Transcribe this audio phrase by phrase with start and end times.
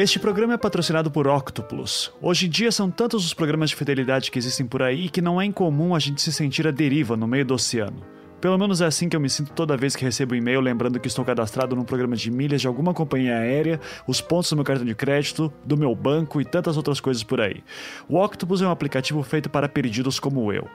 [0.00, 2.10] Este programa é patrocinado por Octopus.
[2.22, 5.38] Hoje em dia são tantos os programas de fidelidade que existem por aí que não
[5.38, 8.02] é incomum a gente se sentir à deriva no meio do oceano.
[8.40, 10.98] Pelo menos é assim que eu me sinto toda vez que recebo um e-mail lembrando
[10.98, 14.64] que estou cadastrado num programa de milhas de alguma companhia aérea, os pontos do meu
[14.64, 17.62] cartão de crédito, do meu banco e tantas outras coisas por aí.
[18.08, 20.66] O Octopus é um aplicativo feito para perdidos como eu.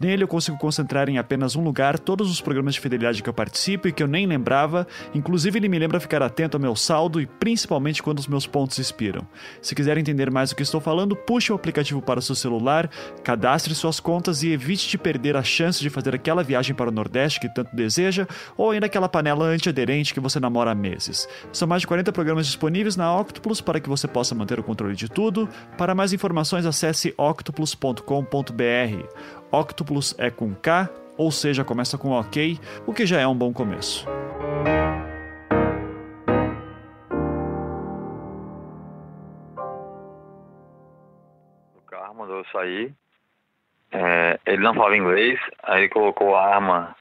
[0.00, 3.34] Nele eu consigo concentrar em apenas um lugar todos os programas de fidelidade que eu
[3.34, 7.20] participo e que eu nem lembrava, inclusive ele me lembra ficar atento ao meu saldo
[7.20, 9.26] e principalmente quando os meus pontos expiram.
[9.60, 12.88] Se quiser entender mais do que estou falando, puxe o aplicativo para o seu celular,
[13.22, 16.92] cadastre suas contas e evite de perder a chance de fazer aquela viagem para o
[16.92, 21.28] Nordeste Nordeste que tanto deseja, ou ainda aquela panela antiaderente que você namora há meses.
[21.52, 24.94] São mais de 40 programas disponíveis na Octopus para que você possa manter o controle
[24.94, 25.48] de tudo.
[25.76, 28.04] Para mais informações, acesse octopus.com.br.
[29.50, 33.52] Octopus é com K, ou seja, começa com OK, o que já é um bom
[33.52, 34.06] começo.
[41.74, 42.94] O carro mandou eu sair.
[43.92, 46.96] É, ele não falava inglês, aí colocou a arma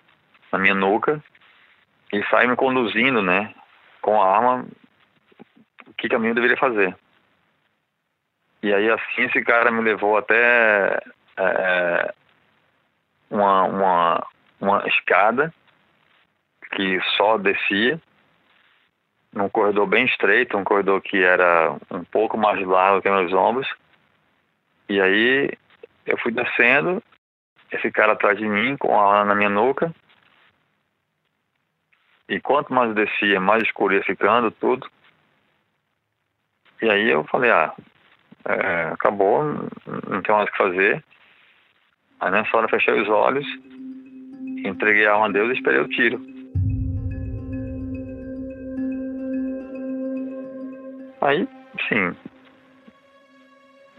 [0.51, 1.23] na minha nuca
[2.11, 3.53] e sai me conduzindo, né,
[4.01, 4.65] com a arma,
[5.85, 6.95] o que caminho eu deveria fazer.
[8.63, 10.99] E aí assim esse cara me levou até
[11.37, 12.13] é,
[13.29, 14.27] uma, uma,
[14.59, 15.53] uma escada
[16.71, 18.01] que só descia,
[19.33, 23.67] num corredor bem estreito, um corredor que era um pouco mais largo que meus ombros.
[24.87, 25.51] E aí
[26.09, 27.02] eu fui descendo,
[27.71, 29.93] esse cara atrás de mim, com a arma na minha nuca,
[32.27, 34.89] e quanto mais descia, mais escuro ia ficando tudo.
[36.81, 37.73] E aí eu falei, ah,
[38.45, 39.43] é, acabou,
[40.07, 41.03] não tem mais o que fazer.
[42.19, 43.45] Aí nessa hora fechei os olhos,
[44.65, 46.19] entreguei a alma a Deus e esperei o tiro.
[51.21, 51.47] Aí,
[51.87, 52.15] sim,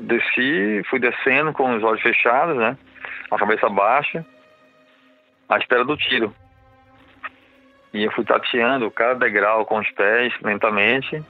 [0.00, 2.76] desci, fui descendo com os olhos fechados, né?
[3.30, 4.24] A cabeça baixa,
[5.48, 6.34] à espera do tiro.
[7.92, 11.22] E eu fui tateando cada degrau com os pés, lentamente,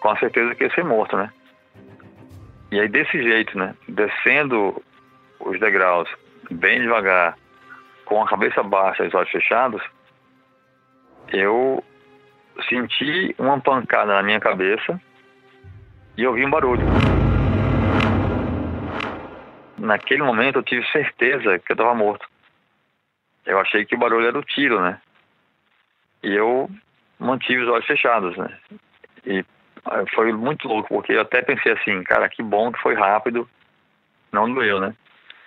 [0.00, 1.30] com a certeza que ia ser morto, né?
[2.70, 3.74] E aí, desse jeito, né?
[3.86, 4.82] Descendo
[5.40, 6.08] os degraus
[6.50, 7.36] bem devagar,
[8.04, 9.82] com a cabeça baixa e os olhos fechados,
[11.32, 11.82] eu
[12.68, 15.00] senti uma pancada na minha cabeça
[16.16, 17.11] e ouvi um barulho.
[19.82, 22.24] Naquele momento eu tive certeza que eu estava morto.
[23.44, 25.00] Eu achei que o barulho era o tiro, né?
[26.22, 26.70] E eu
[27.18, 28.56] mantive os olhos fechados, né?
[29.26, 29.44] E
[29.84, 33.50] ah, foi muito louco, porque eu até pensei assim, cara, que bom que foi rápido,
[34.30, 34.94] não doeu, né?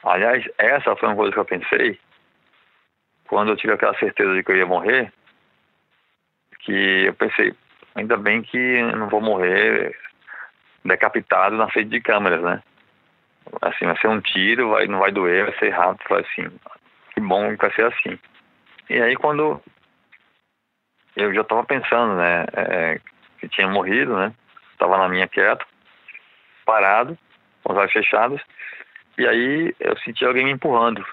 [0.03, 1.97] Aliás, essa foi uma coisa que eu pensei
[3.29, 5.13] quando eu tive aquela certeza de que eu ia morrer,
[6.59, 7.55] que eu pensei,
[7.95, 9.97] ainda bem que não vou morrer
[10.83, 12.61] decapitado na frente de câmeras, né?
[13.61, 16.49] Assim, vai ser um tiro, vai, não vai doer, vai ser rápido, vai assim,
[17.13, 18.19] que bom que vai ser assim.
[18.89, 19.61] E aí quando
[21.15, 22.99] eu já estava pensando, né, é,
[23.39, 24.33] que tinha morrido, né,
[24.71, 25.65] estava na minha quieto,
[26.65, 27.17] parado,
[27.63, 28.41] com os olhos fechados,
[29.17, 31.05] e aí eu senti alguém me empurrando.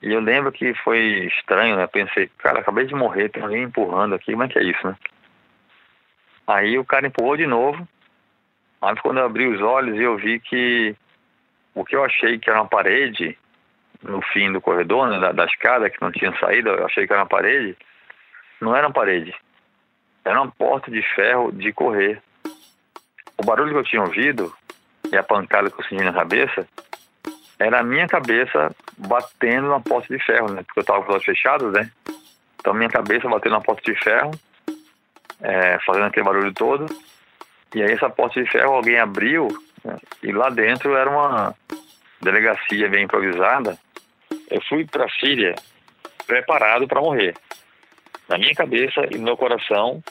[0.00, 3.66] E eu lembro que foi estranho, né, pensei, cara, acabei de morrer, tem alguém me
[3.66, 4.96] empurrando aqui, como é que é isso, né?
[6.46, 7.86] Aí o cara empurrou de novo,
[8.80, 10.94] aí quando eu abri os olhos eu vi que
[11.74, 13.38] o que eu achei que era uma parede,
[14.02, 17.12] no fim do corredor, né, da, da escada, que não tinha saída, eu achei que
[17.12, 17.76] era uma parede,
[18.60, 19.34] não era uma parede.
[20.24, 22.20] Era uma porta de ferro de correr.
[23.36, 24.52] O barulho que eu tinha ouvido
[25.10, 26.66] e a pancada que eu senti na cabeça
[27.58, 30.62] era a minha cabeça batendo na porta de ferro, né?
[30.64, 31.90] Porque eu tava com os olhos fechados, né?
[32.56, 34.32] Então minha cabeça batendo na porta de ferro,
[35.40, 36.86] é, fazendo aquele barulho todo.
[37.74, 39.48] E aí essa porta de ferro alguém abriu
[39.84, 39.96] né?
[40.22, 41.54] e lá dentro era uma
[42.20, 43.78] delegacia bem improvisada.
[44.50, 45.54] Eu fui para a Síria
[46.26, 47.34] preparado para morrer
[48.28, 50.02] na minha cabeça e no meu coração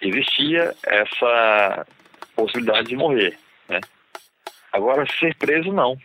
[0.00, 1.86] existia essa
[2.34, 3.80] possibilidade de morrer, né?
[4.72, 5.96] Agora, ser preso, não.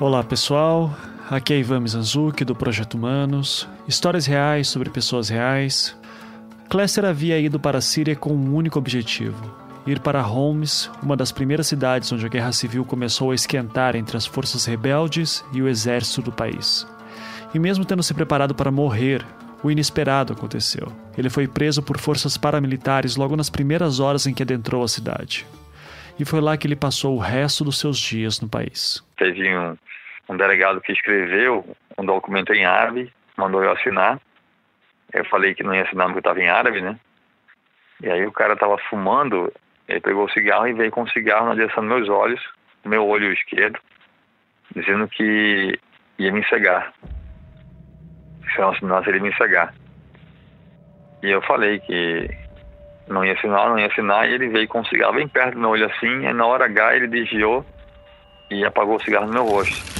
[0.00, 0.90] Olá, pessoal.
[1.30, 3.68] Aqui é Ivan Mizanzuki, do Projeto Humanos.
[3.86, 5.96] Histórias reais sobre pessoas reais.
[6.68, 9.40] Cléster havia ido para a Síria com um único objetivo:
[9.86, 14.16] ir para Homs, uma das primeiras cidades onde a guerra civil começou a esquentar entre
[14.16, 16.84] as forças rebeldes e o exército do país.
[17.54, 19.24] E mesmo tendo se preparado para morrer,
[19.62, 20.90] o inesperado aconteceu.
[21.16, 25.46] Ele foi preso por forças paramilitares logo nas primeiras horas em que adentrou a cidade.
[26.18, 29.00] E foi lá que ele passou o resto dos seus dias no país.
[29.16, 29.76] Teve um,
[30.30, 34.20] um delegado que escreveu um documento em árabe, mandou eu assinar.
[35.12, 36.96] Eu falei que não ia assinar porque estava em árabe, né?
[38.00, 39.52] E aí o cara estava fumando,
[39.88, 42.40] ele pegou o cigarro e veio com o cigarro na direção dos meus olhos,
[42.84, 43.80] meu olho esquerdo,
[44.74, 45.76] dizendo que
[46.16, 46.94] ia me cegar.
[48.54, 49.74] Se eu não assinasse, ele ia me cegar.
[51.24, 52.30] E eu falei que
[53.08, 55.60] não ia assinar, não ia assinar, e ele veio com o cigarro bem perto do
[55.60, 57.66] meu olho assim, e na hora H ele desviou
[58.48, 59.99] e apagou o cigarro no meu rosto.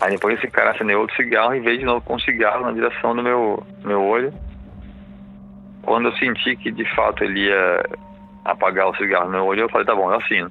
[0.00, 2.72] Aí depois esse cara acendeu outro cigarro e veio de novo com o cigarro na
[2.72, 4.32] direção do meu, meu olho.
[5.82, 7.84] Quando eu senti que de fato ele ia
[8.44, 10.50] apagar o cigarro no meu olho, eu falei, tá bom, eu assino.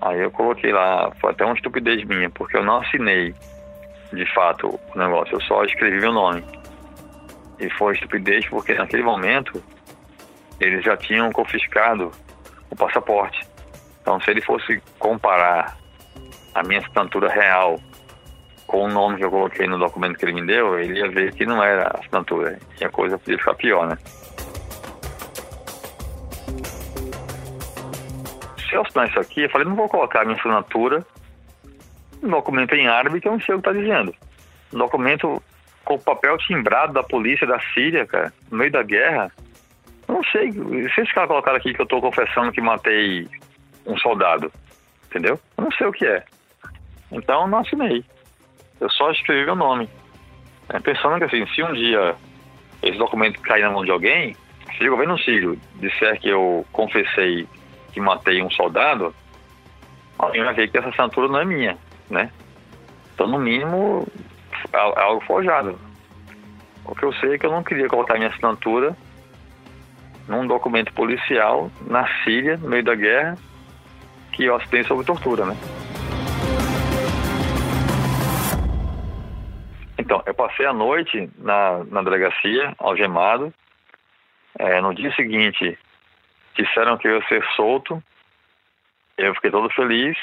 [0.00, 3.34] Aí eu coloquei lá, foi até uma estupidez minha, porque eu não assinei
[4.12, 6.44] de fato o negócio, eu só escrevi meu nome.
[7.58, 9.62] E foi estupidez porque naquele momento
[10.60, 12.12] eles já tinham confiscado
[12.70, 13.46] o passaporte.
[14.00, 15.76] Então, se ele fosse comparar
[16.54, 17.80] a minha assinatura real
[18.66, 21.32] com o nome que eu coloquei no documento que ele me deu, ele ia ver
[21.34, 22.58] que não era assinatura.
[22.80, 23.98] E a coisa podia ficar pior, né?
[28.68, 31.06] Se eu assinar isso aqui, eu falei, não vou colocar minha assinatura
[32.20, 34.14] no documento em árabe que eu não sei o que está dizendo.
[34.72, 35.42] Um documento
[35.84, 39.30] com papel timbrado da polícia da Síria, cara, no meio da guerra,
[40.08, 40.52] não sei.
[40.52, 43.28] Se esse cara colocar aqui que eu tô confessando que matei
[43.86, 44.50] um soldado,
[45.06, 45.38] entendeu?
[45.56, 46.24] Eu não sei o que é.
[47.12, 48.04] Então não assinei.
[48.80, 49.88] Eu só escrevi meu nome.
[50.68, 52.14] É, pensando que assim, se um dia
[52.82, 54.36] esse documento cair na mão de alguém,
[54.76, 57.48] se o governo sírio disser que eu confessei
[57.92, 59.14] que matei um soldado,
[60.18, 61.78] alguém vai ver que essa assinatura não é minha,
[62.10, 62.30] né?
[63.14, 64.06] Então, no mínimo,
[64.72, 65.78] é, é algo forjado.
[66.84, 68.96] O que eu sei é que eu não queria colocar minha assinatura
[70.28, 73.36] num documento policial na Síria, no meio da guerra,
[74.32, 75.56] que eu assinei sobre tortura, né?
[80.06, 83.52] Então, eu passei a noite na, na delegacia, algemado.
[84.58, 85.76] É, no dia seguinte,
[86.54, 88.02] disseram que eu ia ser solto.
[89.18, 90.16] Eu fiquei todo feliz.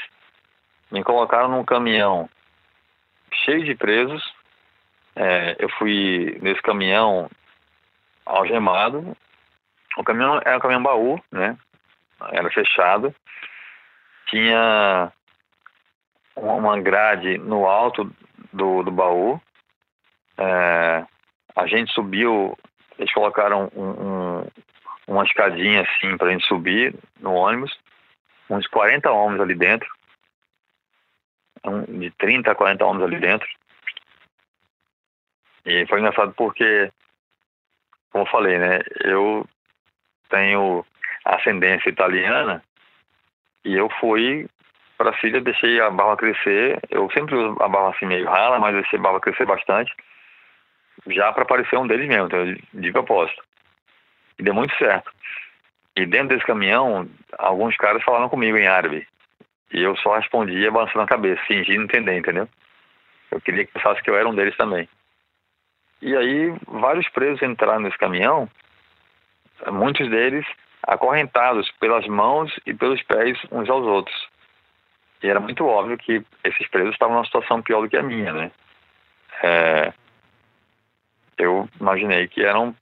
[0.89, 2.29] Me colocaram num caminhão
[3.45, 4.33] cheio de presos.
[5.15, 7.29] É, eu fui nesse caminhão
[8.25, 9.15] algemado
[9.97, 11.57] o caminhão era um caminhão baú, né?
[12.31, 13.13] Era fechado.
[14.27, 15.11] Tinha
[16.35, 18.11] uma grade no alto
[18.51, 19.39] do, do baú.
[20.37, 21.05] É,
[21.55, 22.57] a gente subiu,
[22.97, 24.47] eles colocaram um, um,
[25.07, 27.77] uma escadinha assim para a gente subir no ônibus.
[28.49, 29.89] Uns 40 homens ali dentro.
[31.87, 33.47] De 30 a 40 homens ali dentro.
[35.65, 36.91] E foi engraçado porque,
[38.11, 38.79] como eu falei, né?
[39.01, 39.47] Eu
[40.29, 40.85] tenho
[41.23, 42.61] ascendência italiana
[43.63, 44.47] e eu fui
[44.97, 46.79] para a Síria, deixei a barba crescer.
[46.89, 49.93] Eu sempre uso a barba assim meio rala, mas deixei a barba crescer bastante,
[51.07, 53.43] já para parecer um deles mesmo, então, de propósito.
[54.37, 55.11] E deu muito certo.
[55.95, 57.07] E dentro desse caminhão,
[57.37, 59.07] alguns caras falaram comigo em árabe.
[59.71, 62.47] E eu só respondia balançando a cabeça, fingindo entender, entendeu?
[63.31, 64.87] Eu queria que pensasse que eu era um deles também.
[66.01, 68.49] E aí, vários presos entraram nesse caminhão
[69.71, 70.45] muitos deles
[70.83, 74.27] acorrentados pelas mãos e pelos pés uns aos outros.
[75.21, 78.33] E era muito óbvio que esses presos estavam numa situação pior do que a minha,
[78.33, 78.51] né?
[79.41, 79.93] É,
[81.37, 82.75] eu imaginei que eram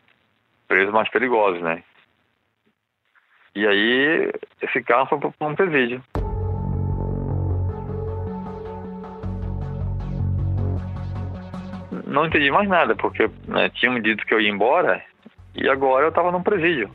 [0.67, 1.83] presos mais perigosos, né?
[3.53, 4.31] E aí,
[4.61, 6.01] esse carro foi para um presídio.
[12.07, 15.03] Não entendi mais nada, porque né, tinham me dito que eu ia embora
[15.55, 16.89] e agora eu estava num presídio.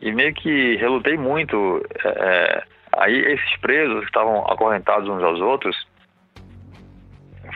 [0.00, 1.84] E meio que relutei muito.
[2.04, 5.76] É, é, aí esses presos que estavam acorrentados uns aos outros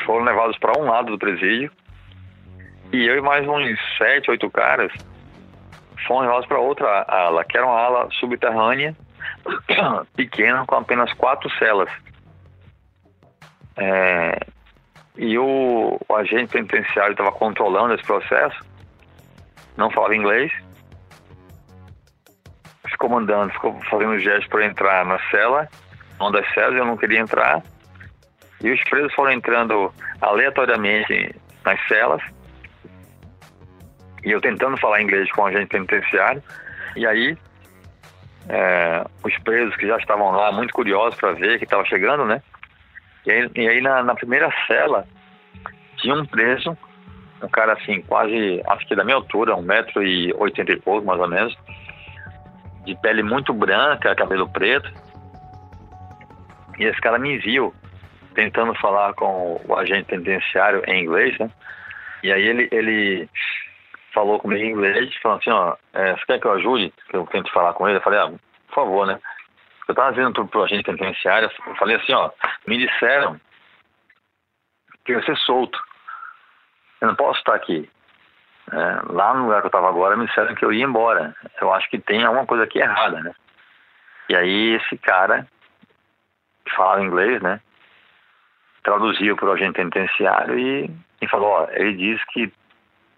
[0.05, 1.71] foram levados para um lado do presídio.
[2.92, 4.92] E eu e mais uns sete, oito caras
[6.06, 8.97] fomos levados para outra ala, que era uma ala subterrânea,
[10.16, 11.90] pequena, com apenas quatro celas.
[13.76, 14.38] É,
[15.16, 18.70] e o, o agente penitenciário estava controlando esse processo
[19.80, 20.52] não falava inglês.
[22.87, 25.68] Ficou mandando, ficou fazendo gestos para entrar na cela,
[26.18, 27.62] uma das celas, eu não queria entrar.
[28.62, 32.23] E os presos foram entrando aleatoriamente nas celas.
[34.25, 36.43] E eu tentando falar inglês com o agente penitenciário.
[36.97, 37.37] E aí,
[38.49, 42.43] é, os presos que já estavam lá, muito curiosos para ver que estava chegando, né?
[43.27, 45.07] E aí, e aí na, na primeira cela,
[45.97, 46.77] tinha um preso
[47.43, 51.07] um cara assim, quase, acho que da minha altura, um metro e oitenta e pouco,
[51.07, 51.57] mais ou menos,
[52.85, 54.91] de pele muito branca, cabelo preto.
[56.79, 57.75] E esse cara me viu
[58.35, 61.50] tentando falar com o agente penitenciário em inglês, né?
[62.23, 63.29] E aí ele, ele
[64.12, 66.93] falou comigo em inglês, falando assim, ó, é, você quer que eu ajude?
[67.09, 67.99] Que eu tento falar com ele?
[67.99, 68.29] Eu falei, ah,
[68.69, 69.21] por favor, né?
[69.88, 72.31] Eu tava vindo pro, pro agente penitenciário, eu falei assim, ó,
[72.67, 73.40] me disseram
[75.05, 75.79] que eu ia ser solto.
[77.00, 77.88] Eu não posso estar aqui.
[78.73, 81.35] É, lá no lugar que eu estava agora, me disseram que eu ia embora.
[81.61, 83.35] Eu acho que tem alguma coisa aqui errada, né?
[84.29, 85.47] E aí esse cara,
[86.64, 87.61] que falava inglês, né?
[88.83, 90.90] Traduziu para o agente penitenciário e,
[91.21, 92.52] e falou, ó, ele disse que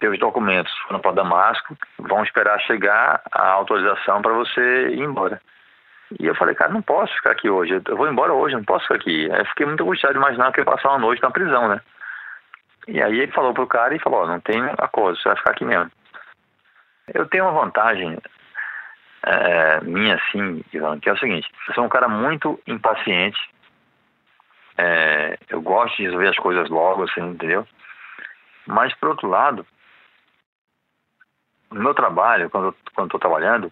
[0.03, 5.41] teus documentos foram para Damasco, vão esperar chegar a autorização para você ir embora.
[6.19, 8.83] E eu falei, cara, não posso ficar aqui hoje, eu vou embora hoje, não posso
[8.83, 9.31] ficar aqui.
[9.31, 11.69] Aí eu fiquei muito angustiado de imaginar que eu ia passar uma noite na prisão,
[11.69, 11.79] né?
[12.85, 15.63] E aí ele falou pro cara e falou, não tem acordo, você vai ficar aqui
[15.63, 15.89] mesmo.
[17.13, 18.17] Eu tenho uma vantagem
[19.25, 23.39] é, minha, assim, que é o seguinte, eu sou um cara muito impaciente,
[24.77, 27.65] é, eu gosto de resolver as coisas logo, assim, entendeu?
[28.67, 29.65] Mas, por outro lado,
[31.73, 33.71] no meu trabalho, quando estou trabalhando,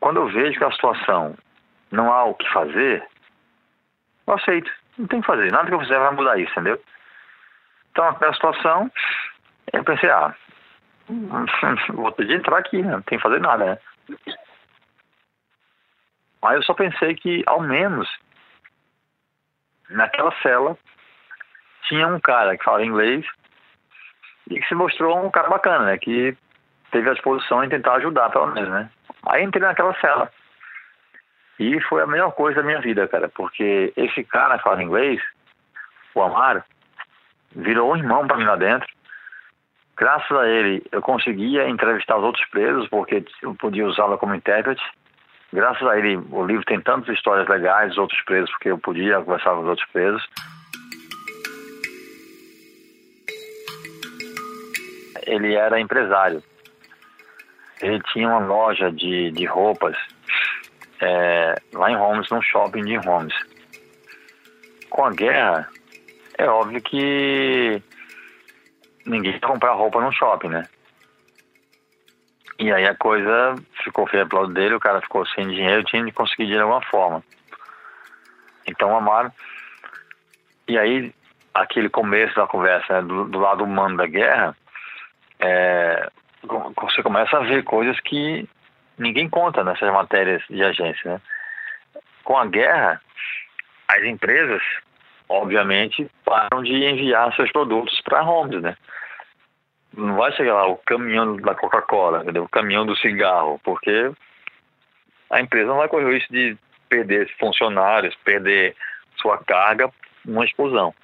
[0.00, 1.36] quando eu vejo que a situação
[1.90, 3.06] não há o que fazer,
[4.26, 4.70] eu aceito.
[4.98, 5.50] Não tem que fazer.
[5.50, 6.82] Nada que eu fizer vai mudar isso, entendeu?
[7.90, 8.90] Então, aquela situação,
[9.72, 10.34] eu pensei, ah,
[11.92, 12.92] vou ter de entrar aqui, né?
[12.92, 13.78] Não tem que fazer nada, né?
[16.42, 18.08] Mas eu só pensei que, ao menos,
[19.88, 20.76] naquela cela,
[21.82, 23.24] tinha um cara que falava inglês
[24.50, 25.98] e que se mostrou um cara bacana, né?
[25.98, 26.36] Que
[26.92, 28.88] teve a disposição em tentar ajudar, pelo menos, né?
[29.26, 30.30] Aí entrei naquela cela.
[31.58, 35.20] E foi a melhor coisa da minha vida, cara, porque esse cara que fala inglês,
[36.14, 36.62] o Amaro,
[37.54, 38.86] virou um irmão para mim lá dentro.
[39.96, 44.82] Graças a ele, eu conseguia entrevistar os outros presos, porque eu podia usá-la como intérprete.
[45.52, 49.20] Graças a ele, o livro tem tantas histórias legais dos outros presos, porque eu podia
[49.20, 50.26] conversar com os outros presos.
[55.26, 56.42] Ele era empresário
[57.82, 59.96] ele tinha uma loja de, de roupas
[61.00, 63.34] é, lá em Holmes, num shopping de Holmes.
[64.88, 65.68] Com a guerra,
[66.38, 67.82] é óbvio que
[69.04, 70.68] ninguém ia comprar roupa no shopping, né?
[72.58, 76.04] E aí a coisa ficou feia pro lado dele, o cara ficou sem dinheiro, tinha
[76.04, 77.24] de conseguir dinheiro de alguma forma.
[78.66, 79.32] Então amaram.
[80.68, 81.12] E aí,
[81.52, 84.56] aquele começo da conversa, né, do, do, lado humano da guerra,
[85.40, 86.08] é,
[86.42, 88.48] você começa a ver coisas que
[88.98, 91.20] ninguém conta nessas matérias de agência, né?
[92.24, 93.00] Com a guerra,
[93.88, 94.62] as empresas,
[95.28, 98.76] obviamente, param de enviar seus produtos para homes, né?
[99.94, 104.10] Não vai chegar lá o caminhão da Coca-Cola, o caminhão do cigarro, porque
[105.30, 106.56] a empresa não vai correr o risco de
[106.88, 108.74] perder funcionários, perder
[109.16, 109.90] sua carga
[110.24, 110.94] numa explosão.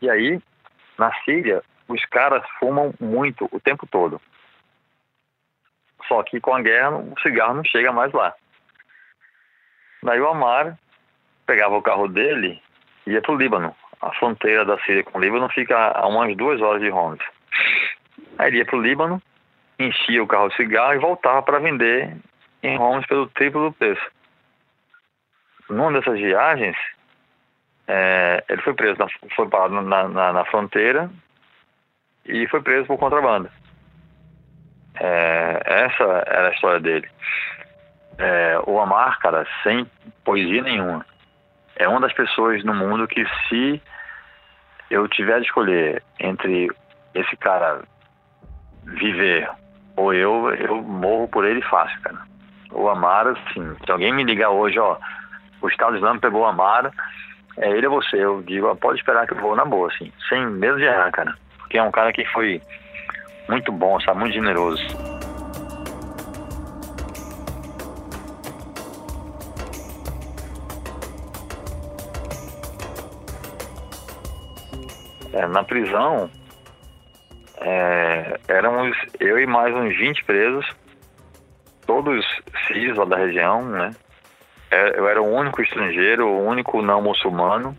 [0.00, 0.40] E aí,
[0.98, 4.20] na Síria, os caras fumam muito o tempo todo.
[6.08, 8.34] Só que com a guerra o cigarro não chega mais lá.
[10.02, 10.78] Daí o Amar
[11.46, 12.62] pegava o carro dele
[13.06, 13.74] e ia para o Líbano.
[14.00, 17.24] A fronteira da Síria com o Líbano fica a umas duas horas de Homs.
[18.38, 19.22] Aí ele ia para o Líbano,
[19.78, 22.14] enchia o carro de cigarro e voltava para vender
[22.62, 24.04] em Homs pelo triplo do preço.
[25.70, 26.76] Numa dessas viagens,
[27.88, 28.96] é, ele foi preso,
[29.34, 31.10] foi parado na, na, na fronteira
[32.26, 33.48] e foi preso por contrabando.
[35.00, 37.08] É, essa era a história dele.
[38.18, 39.86] É, o Amar, cara, sem
[40.24, 41.04] poesia nenhuma,
[41.76, 43.82] é uma das pessoas no mundo que se
[44.90, 46.70] eu tiver de escolher entre
[47.14, 47.82] esse cara
[48.84, 49.48] viver
[49.96, 52.18] ou eu, eu morro por ele fácil, cara.
[52.70, 54.96] O Amar, assim, se alguém me ligar hoje, ó,
[55.60, 56.90] o Estado Islâmico pegou o Amar,
[57.56, 60.12] é ele ou você, eu digo, ó, pode esperar que eu vou na boa, assim,
[60.28, 61.34] sem medo de errar, cara
[61.74, 62.62] porque é um cara que foi
[63.48, 64.80] muito bom, sabe, muito generoso.
[75.32, 76.30] É, na prisão,
[77.60, 80.64] é, éramos eu e mais uns 20 presos,
[81.88, 82.24] todos
[82.68, 83.90] cis lá da região, né?
[84.70, 87.76] É, eu era o único estrangeiro, o único não muçulmano.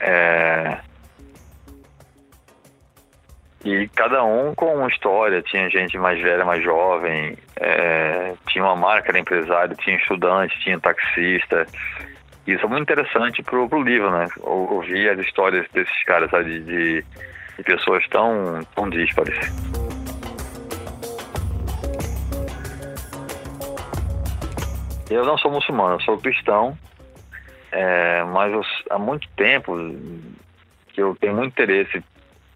[0.00, 0.78] É,
[3.64, 5.42] e cada um com uma história.
[5.42, 10.78] Tinha gente mais velha, mais jovem, é, tinha uma marca, era empresário, tinha estudante, tinha
[10.80, 11.66] taxista.
[12.46, 14.26] Isso é muito interessante pro, pro livro, né?
[14.40, 16.60] Ouvir as histórias desses caras, sabe?
[16.60, 17.04] De,
[17.56, 19.38] de pessoas tão, tão díspares.
[25.08, 26.76] Eu não sou muçulmano, eu sou cristão,
[27.70, 29.76] é, mas eu, há muito tempo
[30.88, 32.02] que eu tenho muito interesse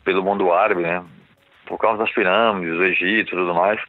[0.07, 1.05] pelo mundo árabe, né?
[1.67, 3.83] Por causa das pirâmides, do Egito e tudo mais.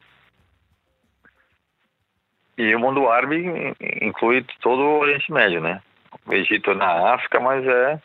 [2.57, 5.79] E o mundo árabe inclui todo o Oriente Médio, né?
[6.25, 8.01] O Egito é na África, mas é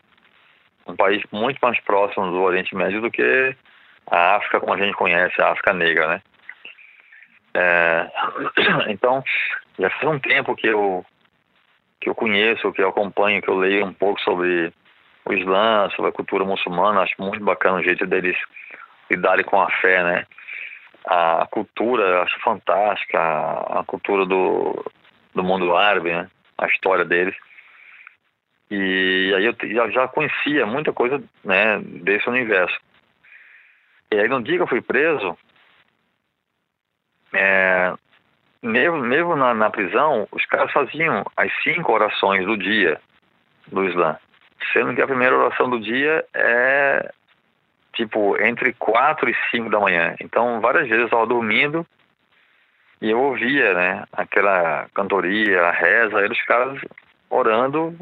[0.86, 3.56] um país muito mais próximo do Oriente Médio do que
[4.10, 6.22] a África como a gente conhece, a África Negra, né?
[7.54, 8.10] É,
[8.92, 9.24] então,
[9.78, 11.04] já faz um tempo que eu
[11.98, 14.72] que eu conheço, que eu acompanho, que eu leio um pouco sobre
[15.24, 17.02] o Islã, sobre a cultura muçulmana.
[17.02, 18.36] Acho muito bacana o jeito deles
[19.10, 20.26] lidarem com a fé, né?
[21.04, 24.84] A cultura, acho fantástica, a cultura do,
[25.34, 26.28] do mundo árabe, né?
[26.58, 27.34] A história deles.
[28.70, 32.78] E aí eu já, conhecia muita coisa né, desse universo.
[34.10, 35.36] E aí no dia que eu fui preso,
[37.34, 37.92] é,
[38.62, 42.98] mesmo, mesmo na, na, prisão, os caras faziam as cinco orações do dia
[43.66, 44.16] do Islã.
[44.72, 47.12] Sendo que a primeira oração do dia é
[47.92, 50.14] tipo entre quatro e cinco da manhã.
[50.20, 51.86] Então, várias vezes eu estava dormindo
[53.00, 56.80] e eu ouvia, né, aquela cantoria, a reza, os caras
[57.28, 57.96] orando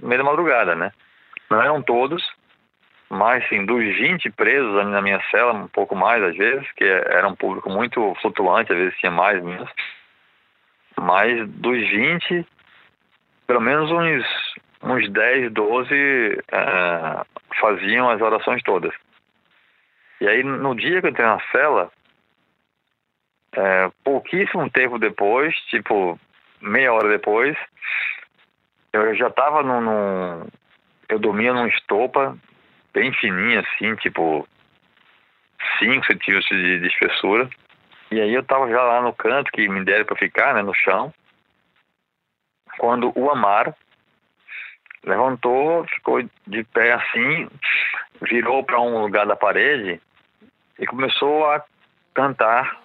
[0.00, 0.92] no meio da madrugada, né?
[1.50, 2.24] Não eram todos,
[3.08, 7.28] mas sim, dos 20 presos na minha cela, um pouco mais às vezes, que era
[7.28, 9.70] um público muito flutuante, às vezes tinha mais, menos.
[10.98, 12.46] Mas dos 20,
[13.46, 14.24] pelo menos uns,
[14.82, 17.24] uns 10, 12 é,
[17.60, 18.94] faziam as orações todas.
[20.20, 21.90] E aí, no dia que eu entrei na cela,
[23.52, 26.18] é, pouquíssimo tempo depois, tipo
[26.60, 27.56] meia hora depois,
[28.92, 30.46] eu já estava num, num,
[31.08, 32.36] Eu dormia numa estopa
[32.94, 34.48] bem fininha, assim, tipo
[35.78, 37.48] 5 centímetros de, de espessura.
[38.10, 40.74] E aí eu tava já lá no canto que me deram para ficar, né, no
[40.74, 41.12] chão.
[42.78, 43.74] Quando o Amaro
[45.06, 47.48] levantou, ficou de pé assim,
[48.22, 50.00] virou para um lugar da parede
[50.78, 51.62] e começou a
[52.12, 52.78] cantar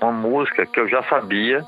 [0.00, 1.62] uma música que eu já sabia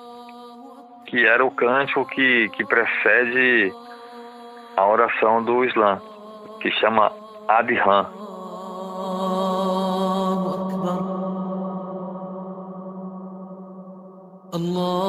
[1.06, 3.72] que era o cântico que, que precede
[4.76, 6.00] a oração do Islã,
[6.60, 7.10] que chama
[7.48, 8.06] Adhan.
[14.54, 15.07] E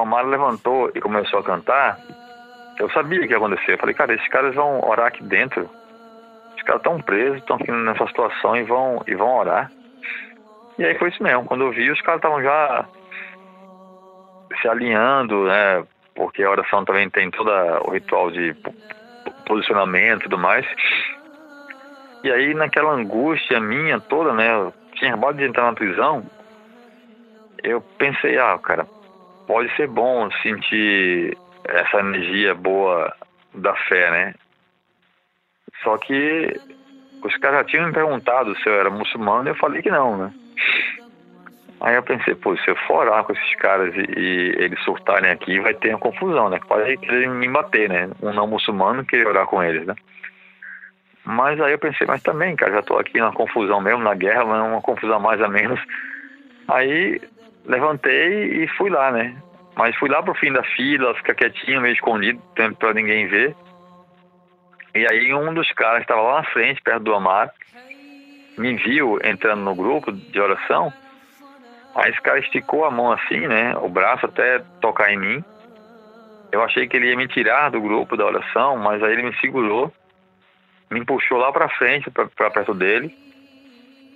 [0.00, 1.98] o Amaro levantou e começou a cantar,
[2.78, 3.74] eu sabia que ia acontecer.
[3.74, 5.68] Eu falei, cara, esses caras vão orar aqui dentro.
[6.56, 9.70] Os caras estão presos, estão aqui nessa situação e vão, e vão orar.
[10.78, 11.44] E aí foi isso mesmo.
[11.44, 12.86] Quando eu vi, os caras estavam já
[14.60, 15.84] se alinhando, né?
[16.14, 17.50] Porque a oração também tem todo
[17.86, 18.56] o ritual de
[19.46, 20.66] posicionamento e tudo mais.
[22.24, 24.50] E aí, naquela angústia minha toda, né?
[24.50, 26.24] Eu tinha acabado de entrar na prisão.
[27.62, 28.86] Eu pensei, ah, cara,
[29.50, 33.12] pode ser bom sentir essa energia boa
[33.52, 34.34] da fé, né?
[35.82, 36.54] Só que
[37.24, 40.16] os caras já tinham me perguntado se eu era muçulmano e eu falei que não,
[40.16, 40.32] né?
[41.80, 45.58] Aí eu pensei, pô, se eu for com esses caras e, e eles surtarem aqui,
[45.58, 46.60] vai ter uma confusão, né?
[46.68, 48.08] Pode querer me bater, né?
[48.22, 49.96] Um não muçulmano querer orar com eles, né?
[51.24, 54.44] Mas aí eu pensei, mas também, cara, já tô aqui na confusão mesmo, na guerra,
[54.44, 55.80] mas uma confusão mais ou menos.
[56.68, 57.20] Aí
[57.64, 59.36] levantei e fui lá, né?
[59.76, 62.40] Mas fui lá pro fim da fila, ficar quietinho, meio escondido,
[62.78, 63.54] pra ninguém ver.
[64.94, 67.50] E aí um dos caras estava lá na frente, perto do Amar,
[68.58, 70.92] me viu entrando no grupo de oração
[71.94, 73.76] Aí esse cara esticou a mão assim, né?
[73.76, 75.44] O braço até tocar em mim.
[76.52, 79.36] Eu achei que ele ia me tirar do grupo da oração, mas aí ele me
[79.40, 79.92] segurou,
[80.90, 83.14] me puxou lá para frente, para perto dele,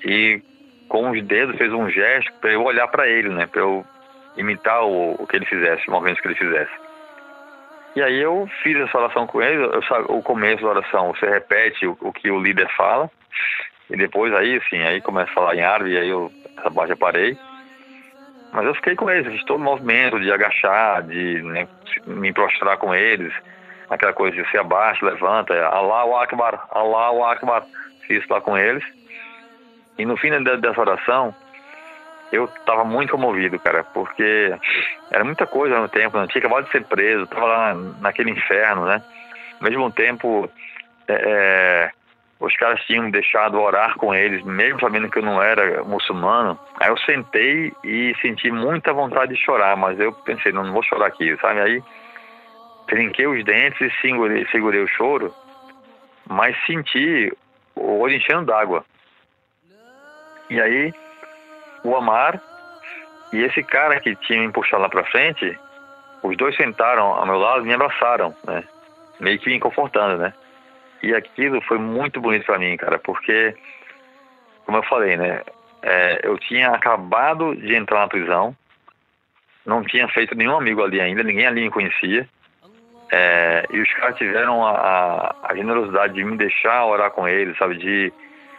[0.05, 0.43] e
[0.89, 3.47] com os dedos fez um gesto para eu olhar para ele, né?
[3.47, 3.85] Para eu
[4.37, 6.73] imitar o, o, que ele fizesse, o movimento que ele fizesse.
[7.97, 11.87] E aí eu fiz essa oração com ele, eu, o começo da oração, você repete
[11.87, 13.09] o, o, que o líder fala,
[13.89, 16.91] e depois aí, assim, aí começa a falar em árabe, e aí eu, essa parte
[16.91, 17.39] eu parei.
[18.53, 21.69] Mas eu fiquei com eles, fiz todo o movimento de agachar, de né,
[22.07, 23.33] me prostrar com eles,
[23.89, 27.65] aquela coisa de se abaixa, levanta, Allahu Akbar, Allahu Akbar,
[28.07, 28.85] fiz lá com eles.
[29.99, 31.35] E no fim dessa oração,
[32.33, 34.55] eu estava muito comovido, cara, porque
[35.11, 38.87] era muita coisa no tempo, não tinha acabado de ser preso, estava lá naquele inferno,
[38.87, 39.03] né?
[39.61, 40.51] Ao mesmo tempo,
[41.07, 41.91] é, é
[42.41, 46.59] os caras tinham deixado orar com eles, mesmo sabendo que eu não era muçulmano.
[46.81, 50.83] Aí eu sentei e senti muita vontade de chorar, mas eu pensei, não, não vou
[50.83, 51.61] chorar aqui, sabe?
[51.61, 51.83] Aí
[52.87, 55.33] trinquei os dentes e segurei, segurei o choro.
[56.29, 57.33] mas senti
[57.75, 58.85] o olho enchendo d'água.
[60.51, 60.93] E aí,
[61.83, 62.41] o Amar
[63.33, 65.59] e esse cara que tinha me puxado lá pra frente,
[66.23, 68.63] os dois sentaram ao meu lado e me abraçaram, né?
[69.19, 70.33] Meio que me confortando, né?
[71.03, 73.55] E aquilo foi muito bonito para mim, cara, porque,
[74.65, 75.43] como eu falei, né?
[75.83, 78.57] É, eu tinha acabado de entrar na prisão,
[79.67, 82.29] não tinha feito nenhum amigo ali ainda, ninguém ali me conhecia.
[83.11, 87.57] É, e os caras tiveram a, a, a, generosidade de me deixar orar com eles,
[87.59, 87.77] sabe?
[87.77, 88.13] De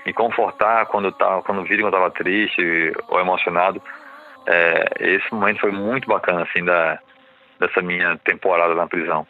[0.05, 3.81] me confortar quando, tava, quando viram que eu estava triste ou emocionado.
[4.45, 6.99] É, esse momento foi muito bacana, assim, da,
[7.59, 9.25] dessa minha temporada na prisão.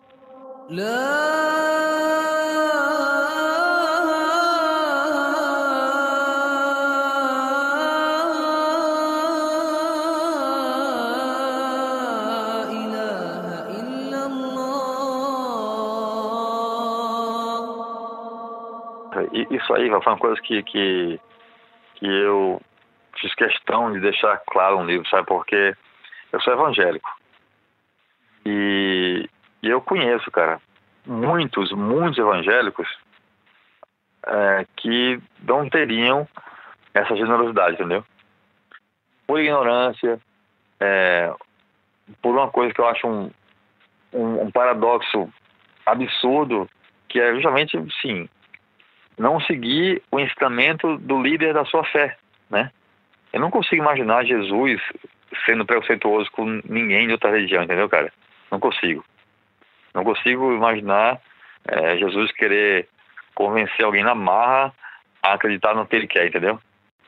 [19.33, 21.19] Isso aí foi uma coisa que, que,
[21.95, 22.61] que eu
[23.19, 25.25] fiz questão de deixar claro no livro, sabe?
[25.27, 25.75] Porque
[26.31, 27.09] eu sou evangélico.
[28.45, 29.29] E,
[29.63, 30.61] e eu conheço, cara,
[31.05, 32.87] muitos, muitos evangélicos
[34.25, 36.27] é, que não teriam
[36.93, 38.03] essa generosidade, entendeu?
[39.27, 40.19] Por ignorância,
[40.79, 41.33] é,
[42.21, 43.31] por uma coisa que eu acho um,
[44.13, 45.29] um, um, paradoxo
[45.85, 46.69] absurdo,
[47.07, 48.29] que é justamente, sim,
[49.17, 52.17] não seguir o ensinamento do líder da sua fé,
[52.49, 52.71] né?
[53.31, 54.81] Eu não consigo imaginar Jesus
[55.45, 58.11] sendo preconceituoso com ninguém de outra religião, entendeu, cara?
[58.51, 59.03] Não consigo.
[59.93, 61.19] Não consigo imaginar
[61.67, 62.87] é, Jesus querer
[63.33, 64.73] convencer alguém na marra
[65.21, 66.59] a acreditar no que ele quer, entendeu?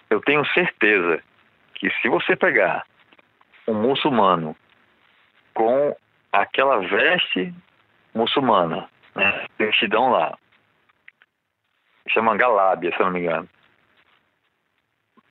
[0.10, 1.22] Eu tenho certeza
[1.76, 2.86] que se você pegar
[3.68, 4.56] um muçulmano
[5.54, 5.96] com
[6.32, 7.54] aquela veste
[8.14, 10.38] muçulmana, né, vestidão lá,
[12.10, 13.50] chama galábia, se eu não me engano.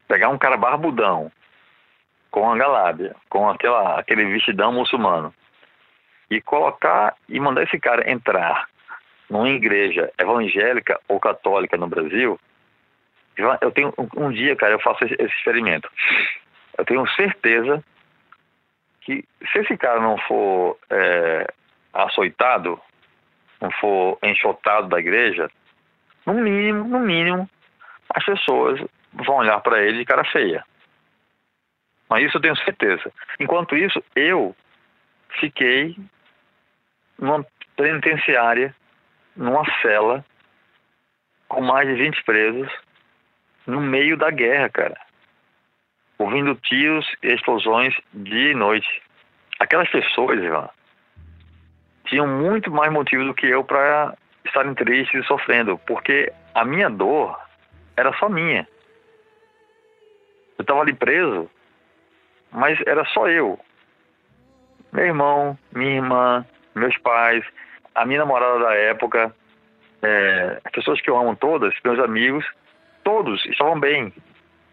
[0.09, 1.31] Pegar um cara barbudão
[2.31, 5.35] com a galábia, com aquela, aquele vestidão muçulmano,
[6.31, 8.69] e colocar e mandar esse cara entrar
[9.29, 12.39] numa igreja evangélica ou católica no Brasil,
[13.61, 15.91] eu tenho um, dia, cara, eu faço esse, esse experimento.
[16.79, 17.85] Eu tenho certeza
[19.03, 21.47] que se esse cara não for é,
[21.93, 22.81] açoitado,
[23.61, 25.51] não for enxotado da igreja,
[26.27, 27.49] no mínimo, no mínimo,
[28.11, 28.81] as pessoas
[29.13, 30.65] vão olhar para ele de cara feia.
[32.09, 33.13] Mas isso eu tenho certeza.
[33.41, 34.55] Enquanto isso, eu
[35.41, 35.97] fiquei
[37.19, 37.45] numa
[37.77, 38.75] penitenciária,
[39.37, 40.25] numa cela,
[41.49, 42.73] com mais de 20 presos,
[43.67, 45.01] no meio da guerra, cara.
[46.19, 49.03] Ouvindo tiros e explosões dia e noite.
[49.59, 50.69] Aquelas pessoas, Ivan,
[52.07, 56.89] tinham muito mais motivo do que eu para estarem tristes e sofrendo, porque a minha
[56.89, 57.39] dor
[57.97, 58.67] era só minha.
[60.59, 61.51] Eu estava ali preso,
[62.51, 63.59] mas era só eu.
[64.93, 67.45] Meu irmão, minha irmã, meus pais,
[67.95, 69.35] a minha namorada da época,
[70.03, 72.47] é, as pessoas que eu amo todas, meus amigos,
[73.05, 74.13] todos estavam bem,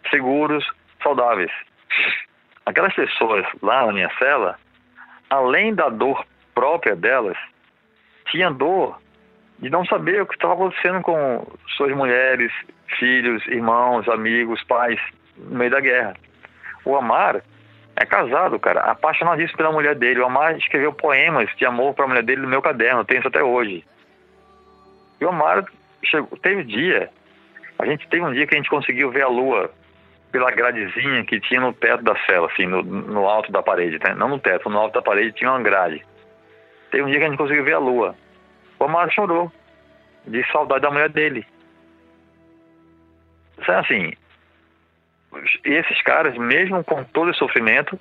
[0.09, 0.65] seguros,
[1.01, 1.51] saudáveis.
[2.65, 4.57] Aquelas pessoas lá na minha cela,
[5.29, 7.37] além da dor própria delas,
[8.31, 8.97] tinha dor
[9.59, 11.45] de não saber o que estava acontecendo com
[11.77, 12.51] suas mulheres,
[12.99, 14.99] filhos, irmãos, amigos, pais,
[15.37, 16.15] no meio da guerra.
[16.85, 17.41] O Amar
[17.95, 20.19] é casado, cara, apaixonadíssimo pela mulher dele.
[20.19, 23.27] O Amar escreveu poemas de amor para a mulher dele no meu caderno, tenho isso
[23.27, 23.83] até hoje.
[25.21, 25.63] E o Amar
[26.03, 27.09] chegou, teve dia,
[27.79, 29.71] a gente teve um dia que a gente conseguiu ver a lua
[30.31, 34.15] pela gradezinha que tinha no teto da cela, assim, no, no alto da parede, né?
[34.15, 36.03] Não no teto, no alto da parede tinha uma grade.
[36.91, 38.15] Teve um dia que a gente conseguiu ver a lua.
[38.83, 39.49] O Amar chorou
[40.27, 41.47] de saudade da mulher dele.
[43.57, 44.11] Então, assim,
[45.63, 47.97] esses caras, mesmo com todo esse sofrimento,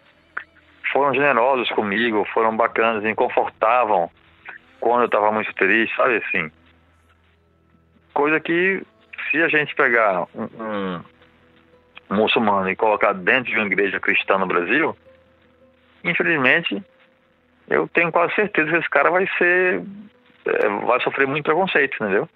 [0.93, 4.11] foram generosos comigo, foram bacanas, me confortavam
[4.81, 6.51] quando eu estava muito triste, sabe assim?
[8.13, 8.83] Coisa que,
[9.31, 11.05] se a gente pegar um, um,
[12.11, 14.97] muçulmano e colocar dentro de uma igreja cristã no Brasil,
[16.03, 16.83] infelizmente,
[17.69, 19.81] eu tenho quase certeza que esse cara vai ser
[20.87, 22.29] vai sofrer muito preconceito, entendeu?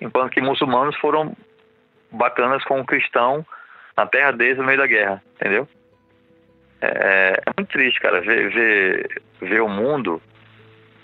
[0.00, 1.36] Enquanto que muçulmanos foram
[2.10, 3.44] bacanas com o cristão
[3.96, 5.68] na terra deles no meio da guerra, entendeu?
[6.80, 10.22] É, é muito triste, cara, ver, ver, ver o mundo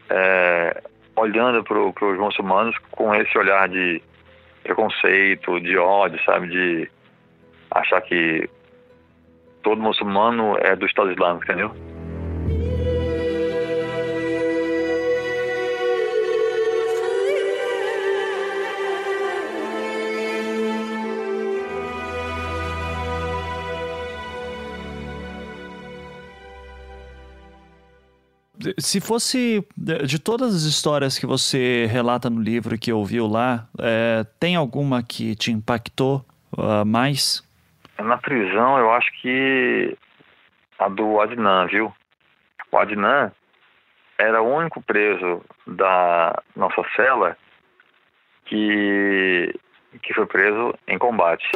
[0.08, 0.82] é,
[1.16, 4.00] olhando para os muçulmanos com esse olhar de
[4.62, 6.48] preconceito, de ódio, sabe?
[6.48, 6.90] De
[7.70, 8.48] achar que
[9.62, 11.93] todo muçulmano é do Estado Islâmico, entendeu?
[28.78, 34.24] Se fosse de todas as histórias que você relata no livro que ouviu lá, é,
[34.38, 36.24] tem alguma que te impactou
[36.56, 37.42] uh, mais?
[37.98, 39.96] Na prisão, eu acho que
[40.78, 41.92] a do Adnan, viu?
[42.72, 43.30] O Adnan
[44.18, 47.36] era o único preso da nossa cela
[48.46, 49.54] que,
[50.02, 51.48] que foi preso em combate.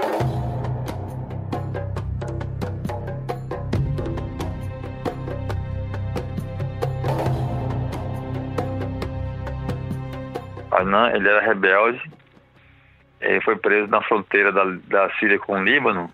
[11.14, 12.00] Ele era rebelde,
[13.20, 16.10] ele foi preso na fronteira da, da Síria com o Líbano,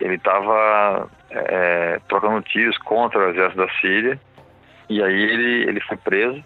[0.00, 4.20] ele estava é, trocando tiros contra o exército da Síria,
[4.88, 6.42] e aí ele, ele foi preso,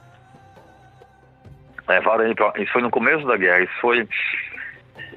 [1.89, 4.09] levaram ele pra, isso foi no começo da guerra, isso foi,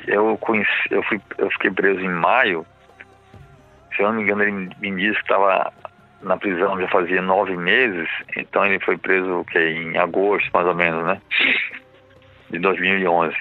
[0.07, 2.65] eu conheci, eu, fui, eu fiquei preso em maio,
[3.95, 5.71] se eu não me engano ele me disse que estava
[6.21, 10.75] na prisão já fazia nove meses, então ele foi preso que em agosto mais ou
[10.75, 11.21] menos, né?
[12.49, 13.35] De 2011.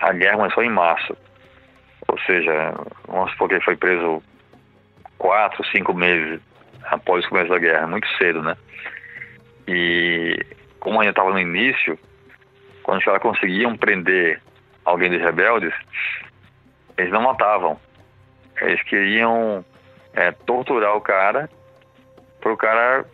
[0.00, 1.16] A guerra começou em março.
[2.08, 2.74] Ou seja,
[3.06, 4.22] vamos supor que ele foi preso
[5.18, 6.40] quatro, cinco meses
[6.84, 8.56] após o começo da guerra, muito cedo, né?
[9.68, 10.44] E
[10.80, 11.98] como ainda estava no início,
[12.82, 14.42] quando os caras conseguiam prender
[14.84, 15.74] alguém dos rebeldes,
[16.96, 17.78] eles não matavam.
[18.60, 19.64] Eles queriam
[20.14, 21.48] é, torturar o cara
[22.40, 23.04] para o cara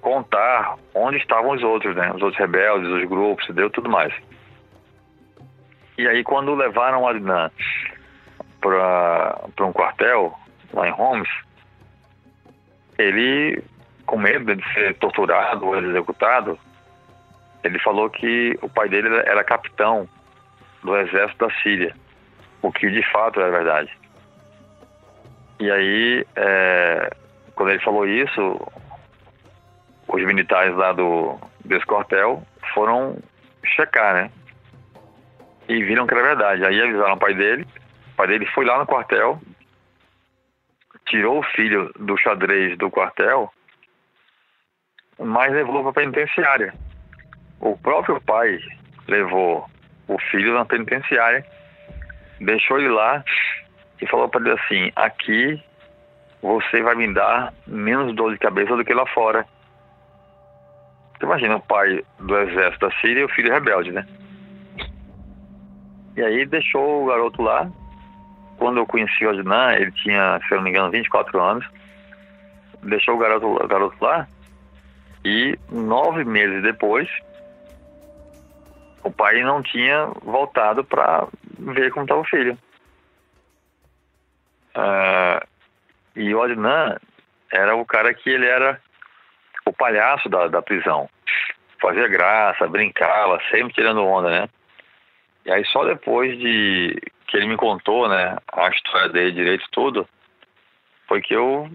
[0.00, 2.12] contar onde estavam os outros, né?
[2.12, 4.12] Os outros rebeldes, os grupos, deu tudo mais.
[5.98, 7.50] E aí quando levaram Adnan
[8.60, 10.34] para um quartel
[10.72, 11.28] lá em Holmes,
[12.98, 13.62] ele,
[14.04, 16.58] com medo de ser torturado ou executado,
[17.62, 20.08] ele falou que o pai dele era capitão
[20.82, 21.94] do exército da Síria,
[22.62, 23.90] o que de fato é verdade.
[25.58, 27.10] E aí, é,
[27.54, 28.60] quando ele falou isso,
[30.08, 32.42] os militares lá do desse quartel
[32.72, 33.18] foram
[33.64, 34.30] checar, né?
[35.68, 36.64] E viram que era verdade.
[36.64, 37.66] Aí avisaram o pai dele.
[38.12, 39.40] O pai dele foi lá no quartel,
[41.06, 43.52] tirou o filho do xadrez do quartel,
[45.18, 46.72] mas levou para a penitenciária.
[47.60, 48.58] O próprio pai
[49.08, 49.68] levou
[50.08, 51.44] o filho na penitenciária,
[52.40, 53.24] deixou ele lá
[54.00, 55.62] e falou para ele assim: aqui
[56.42, 59.46] você vai me dar menos dor de cabeça do que lá fora.
[61.22, 64.06] Imagina o pai do exército da Síria e o filho rebelde, né?
[66.16, 67.70] E aí deixou o garoto lá.
[68.58, 71.66] Quando eu conheci o Adnan, ele tinha, se eu não me engano, 24 anos.
[72.82, 74.26] Deixou o garoto, o garoto lá.
[75.24, 77.08] E nove meses depois,
[79.02, 81.26] o pai não tinha voltado para
[81.58, 82.56] ver como estava o filho.
[84.74, 85.46] Uh,
[86.14, 86.96] e o Adnan
[87.52, 88.80] era o cara que ele era
[89.66, 91.08] o palhaço da, da prisão.
[91.80, 94.48] Fazia graça, brincava, sempre tirando onda, né?
[95.44, 100.08] E aí só depois de que ele me contou, né, a história dele direito tudo,
[101.06, 101.68] foi que eu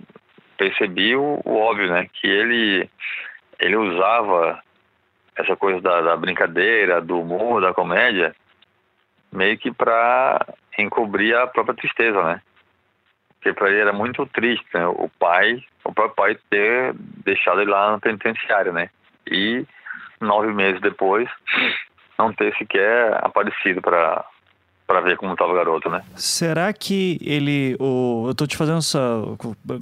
[0.57, 2.89] percebi o, o óbvio, né, que ele
[3.59, 4.61] ele usava
[5.35, 8.35] essa coisa da, da brincadeira, do humor, da comédia,
[9.31, 10.45] meio que para
[10.77, 12.41] encobrir a própria tristeza, né?
[13.41, 14.85] Porque para ele era muito triste, né?
[14.85, 16.93] O pai, o próprio pai ter
[17.25, 18.89] deixado ele lá na penitenciária, né?
[19.29, 19.65] E
[20.19, 21.27] nove meses depois,
[22.19, 24.23] não ter sequer aparecido para
[24.85, 26.03] para ver como estava o garoto, né?
[26.17, 28.99] Será que ele, o, eu tô te fazendo essa,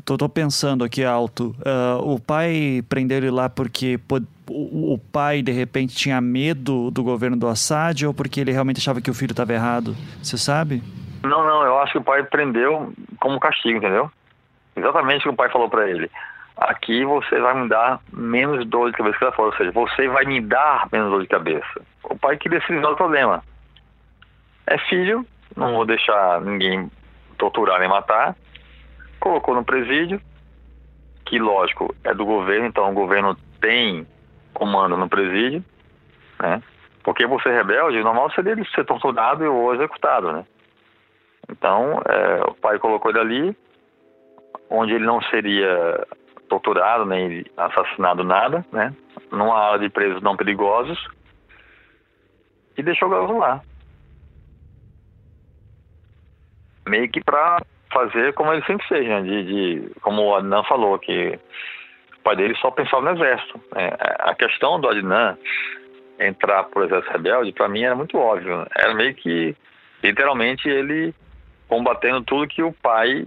[0.05, 1.55] tô, tô pensando aqui alto.
[1.59, 3.99] Uh, o pai prendeu ele lá porque
[4.47, 8.77] o, o, pai de repente tinha medo do governo do Assad ou porque ele realmente
[8.77, 9.95] achava que o filho estava errado?
[10.21, 10.83] Você sabe?
[11.23, 11.63] Não, não.
[11.63, 14.11] Eu acho que o pai prendeu como castigo, entendeu?
[14.75, 16.09] Exatamente o que o pai falou para ele
[16.59, 20.07] aqui você vai me dar menos dor de cabeça que lá fora, ou seja, você
[20.09, 21.81] vai me dar menos dor de cabeça.
[22.03, 23.43] O pai se livrar do problema.
[24.67, 26.91] É filho, não vou deixar ninguém
[27.37, 28.35] torturar nem matar.
[29.19, 30.21] Colocou no presídio,
[31.25, 34.05] que lógico é do governo, então o governo tem
[34.53, 35.63] comando no presídio,
[36.39, 36.61] né?
[37.03, 40.45] Porque você rebelde, normal seria ele ser torturado ou executado, né?
[41.49, 43.57] Então, é, o pai colocou ele ali,
[44.69, 46.05] onde ele não seria
[46.47, 48.93] torturado, nem assassinado, nada, né?
[49.31, 50.99] Numa área de presos não perigosos.
[52.77, 53.61] E deixou o garoto lá.
[56.87, 59.21] Meio que para fazer como ele sempre fez, né?
[59.21, 61.39] De, de, como o Adnan falou, que
[62.17, 63.59] o pai dele só pensava no exército.
[63.75, 63.91] Né?
[64.19, 65.37] A questão do Adnan
[66.19, 68.65] entrar pro exército rebelde, para mim era muito óbvio.
[68.75, 69.55] Era meio que,
[70.03, 71.13] literalmente, ele
[71.69, 73.25] combatendo tudo que o pai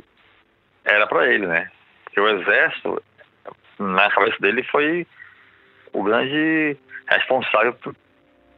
[0.85, 1.71] era para ele, né?
[2.05, 3.03] Porque o exército
[3.79, 5.07] na cabeça dele foi
[5.93, 6.77] o grande
[7.09, 7.75] responsável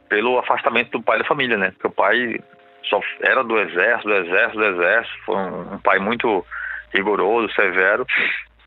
[0.09, 1.71] pelo afastamento do pai da família, né?
[1.71, 2.39] Porque o pai
[2.83, 6.45] só era do exército, do exército, do exército, foi um, pai muito
[6.93, 8.05] rigoroso, severo,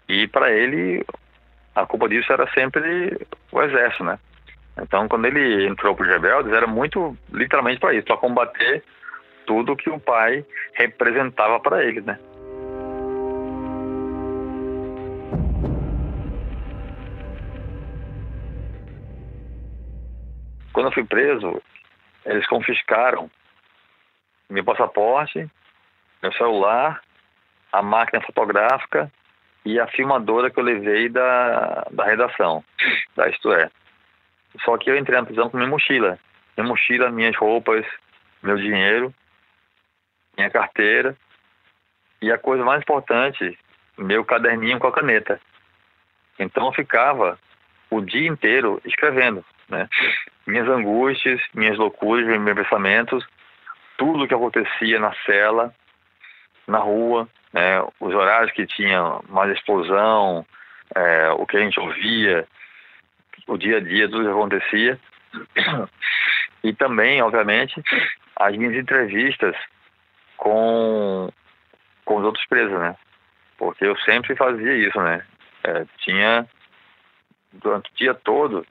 [0.09, 1.04] e para ele
[1.74, 3.16] a culpa disso era sempre
[3.52, 4.18] o exército, né?
[4.81, 8.83] Então, quando ele entrou para os rebeldes, era muito literalmente para isso, para combater
[9.48, 12.18] tudo que o pai representava para ele, né?
[20.74, 21.62] Quando eu fui preso,
[22.26, 23.30] eles confiscaram
[24.50, 25.50] meu passaporte,
[26.22, 27.00] meu celular,
[27.72, 29.11] a máquina fotográfica
[29.64, 32.62] e a filmadora que eu levei da, da redação,
[33.16, 33.70] da Isto É.
[34.64, 36.18] Só que eu entrei na prisão com minha mochila.
[36.56, 37.84] Minha mochila, minhas roupas,
[38.42, 39.12] meu dinheiro,
[40.38, 41.16] minha carteira
[42.22, 43.59] e a coisa mais importante,
[43.98, 45.40] meu caderninho com a caneta.
[46.38, 47.38] Então eu ficava
[47.90, 49.88] o dia inteiro escrevendo, né?
[50.46, 53.27] Minhas angústias, minhas loucuras, meus pensamentos,
[53.98, 55.74] tudo o que acontecia na cela,
[56.66, 60.46] na rua, né, os horários que tinha mais explosão,
[60.94, 62.46] é, o que a gente ouvia,
[63.46, 64.98] o dia a dia, tudo que acontecia.
[66.64, 67.81] E também, obviamente,
[68.37, 69.55] as minhas entrevistas
[70.48, 71.28] com,
[72.06, 72.96] com os outros presos, né?
[73.58, 75.22] Porque eu sempre fazia isso, né?
[75.62, 76.48] É, tinha,
[77.52, 78.66] durante o dia todo,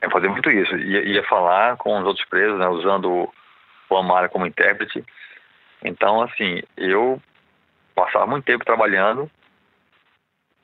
[0.00, 0.74] eu fazia muito isso.
[0.76, 2.66] Ia, ia falar com os outros presos, né?
[2.68, 3.30] Usando
[3.90, 5.04] o Amara como intérprete.
[5.84, 7.20] Então, assim, eu
[7.94, 9.30] passava muito tempo trabalhando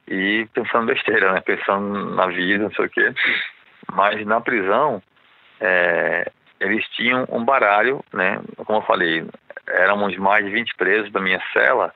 [0.08, 1.40] e pensando besteira, né?
[1.42, 3.12] Pensando na vida, não sei o quê.
[3.92, 5.02] Mas na prisão,
[5.60, 8.40] é, eles tinham um baralho, né?
[8.64, 9.26] Como eu falei,
[9.70, 11.94] éramos mais de 20 presos da minha cela.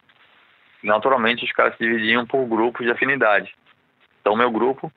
[0.83, 3.55] Naturalmente, os caras se dividiam por grupos de afinidade.
[4.21, 4.93] Então, meu grupo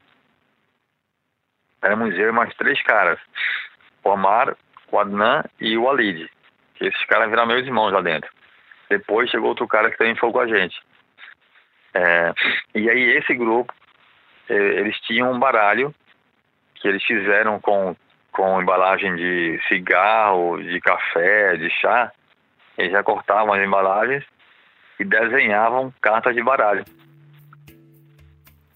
[1.81, 3.19] éramos eu e mais três caras.
[4.03, 4.55] O Amar,
[4.91, 6.29] o Adnan e o Alid.
[6.75, 8.29] Que esses caras viraram meus irmãos lá dentro.
[8.89, 10.79] Depois chegou outro cara que também foi com a gente.
[11.93, 12.33] É,
[12.75, 13.73] e aí esse grupo,
[14.49, 15.93] é, eles tinham um baralho
[16.75, 17.95] que eles fizeram com,
[18.31, 22.11] com embalagem de cigarro, de café, de chá.
[22.77, 24.23] Eles já cortavam as embalagens
[24.99, 26.85] e desenhavam cartas de baralho.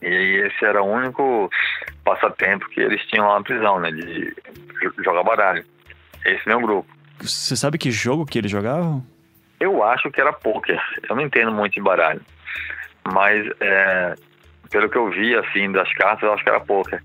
[0.02, 1.50] E esse era o único
[2.04, 3.92] passatempo que eles tinham lá na prisão, né?
[3.92, 4.36] De
[5.04, 5.64] jogar baralho.
[6.26, 6.90] Esse meu grupo.
[7.20, 9.06] Você sabe que jogo que eles jogavam?
[9.60, 10.82] Eu acho que era poker.
[11.08, 12.22] Eu não entendo muito de baralho.
[13.14, 14.16] Mas, é,
[14.72, 17.04] pelo que eu vi, assim, das cartas, eu acho que era poker.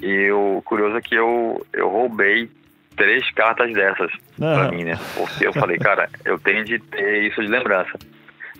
[0.00, 2.48] E o curioso é que eu, eu roubei
[2.96, 4.54] três cartas dessas ah.
[4.54, 4.98] pra mim, né?
[5.14, 7.98] Porque eu falei, cara, eu tenho de ter isso de lembrança.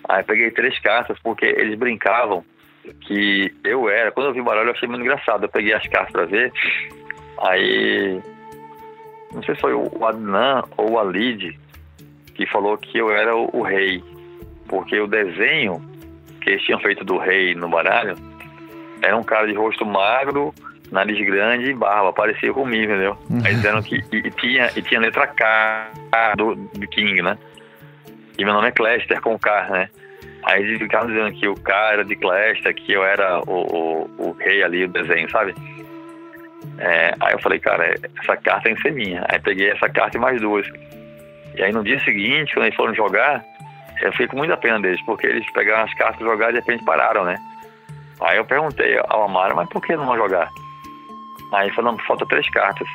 [0.09, 2.45] Aí peguei três cartas porque eles brincavam
[3.01, 4.13] que eu era.
[4.13, 5.45] Quando eu vi o baralho, eu achei muito engraçado.
[5.45, 6.53] Eu peguei as cartas pra ver.
[7.43, 8.21] Aí.
[9.33, 11.59] Não sei se foi o Adnan ou o Alid
[12.35, 14.03] que falou que eu era o, o rei.
[14.69, 15.83] Porque o desenho
[16.41, 18.17] que eles tinham feito do rei no baralho
[19.03, 20.55] era um cara de rosto magro,
[20.91, 23.17] nariz grande e barba, parecia comigo, entendeu?
[23.31, 23.43] Uhum.
[23.45, 25.91] Aí dizendo que e, e, tinha, e tinha letra K
[26.37, 27.37] do, do King, né?
[28.39, 29.91] E meu nome é Clester com K, né?
[30.45, 34.29] Aí eles ficavam dizendo que o cara era de Clester, que eu era o, o,
[34.29, 35.55] o rei ali do desenho, sabe?
[36.79, 39.25] É, aí eu falei, cara, essa carta tem que ser minha.
[39.29, 40.67] Aí peguei essa carta e mais duas.
[41.57, 43.45] E aí no dia seguinte, quando eles foram jogar,
[44.03, 46.59] eu fiquei com muita pena deles, porque eles pegaram as cartas para jogar e de
[46.61, 47.37] repente pararam, né?
[48.21, 50.49] Aí eu perguntei ao Amaro, mas por que não vão jogar?
[51.53, 52.89] Aí falando, falta três cartas.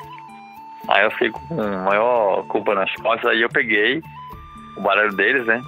[0.87, 4.01] Aí eu fiquei com maior culpa nas costas, aí eu peguei
[4.75, 5.61] o baralho deles, né?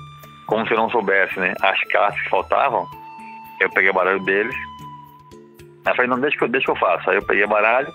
[0.48, 1.54] Como se eu não soubesse, né?
[1.62, 2.88] As cartas que faltavam,
[3.60, 4.55] eu peguei o baralho deles.
[5.86, 7.10] Aí eu falei, não, deixa que, eu, deixa que eu faço.
[7.10, 7.91] Aí eu peguei o baralho,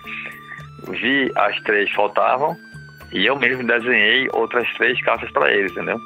[0.88, 2.56] vi as três faltavam,
[3.12, 5.98] e eu mesmo desenhei outras três cartas para eles, entendeu?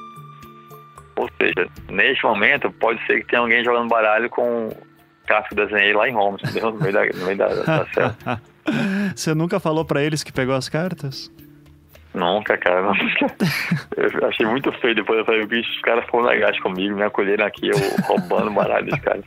[1.17, 4.71] Ou seja, neste momento pode ser que tenha alguém jogando baralho com
[5.27, 6.71] cartas que eu desenhei lá em Holmes, entendeu?
[6.71, 8.41] No meio da, no meio da, da.
[9.15, 11.31] Você nunca falou para eles que pegou as cartas?
[12.15, 13.35] Nunca, cara, nunca.
[13.97, 17.47] Eu achei muito feio depois eu falei, bicho, os caras foram legais comigo, me acolheram
[17.47, 19.25] aqui, eu roubando baralho dos caras.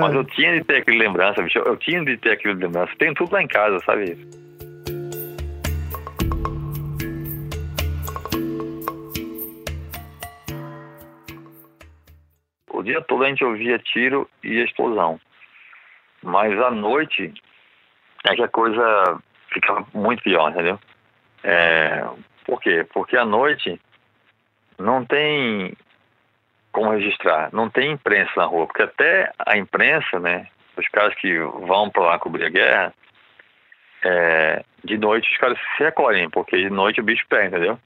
[0.00, 1.58] Mas eu tinha de ter aquele lembrança, bicho.
[1.58, 2.92] Eu tinha de ter aquele lembrança.
[2.98, 4.18] Tem tudo lá em casa, sabe?
[12.70, 15.18] O dia todo a gente ouvia tiro e explosão.
[16.24, 17.32] Mas à noite
[18.26, 19.20] é que a coisa
[19.52, 20.78] ficava muito pior, entendeu?
[21.42, 22.04] É,
[22.44, 22.86] por quê?
[22.92, 23.80] Porque à noite
[24.78, 25.76] não tem
[26.72, 31.38] como registrar, não tem imprensa na rua, porque até a imprensa, né, os caras que
[31.38, 32.94] vão para lá cobrir a guerra,
[34.02, 37.78] é, de noite os caras se recolhem, porque de noite o bicho pega, entendeu?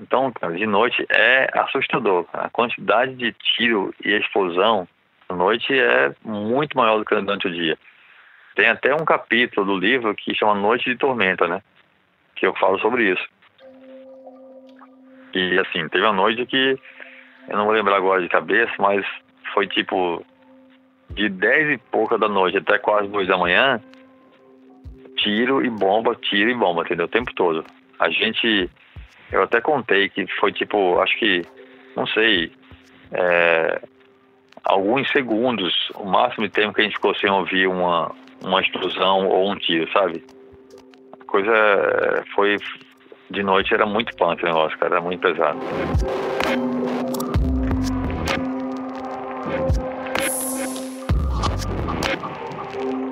[0.00, 2.26] Então, cara, de noite é assustador.
[2.32, 4.88] A quantidade de tiro e explosão
[5.28, 7.78] à noite é muito maior do que durante o dia.
[8.54, 11.62] Tem até um capítulo do livro que chama Noite de Tormenta, né?
[12.34, 13.24] Que eu falo sobre isso.
[15.34, 16.78] E assim, teve uma noite que
[17.48, 19.04] eu não vou lembrar agora de cabeça, mas
[19.52, 20.24] foi tipo
[21.10, 23.80] de 10 e pouca da noite até quase 2 da manhã,
[25.16, 27.06] tiro e bomba, tiro e bomba, entendeu?
[27.06, 27.64] O tempo todo.
[27.98, 28.70] A gente,
[29.32, 31.42] eu até contei que foi tipo, acho que,
[31.96, 32.52] não sei,
[33.12, 33.80] é,
[34.64, 38.10] alguns segundos, o máximo de tempo que a gente ficou sem ouvir uma,
[38.44, 40.24] uma explosão ou um tiro, sabe?
[41.20, 42.56] A coisa foi,
[43.30, 45.58] de noite era muito punk o negócio, cara, era muito pesado.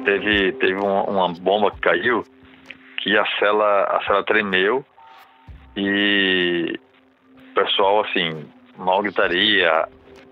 [0.07, 2.25] teve, teve uma, uma, bomba que caiu
[2.99, 4.85] que a cela, a cela tremeu
[5.77, 6.79] e
[7.51, 9.89] o pessoal, assim, mal gritaria,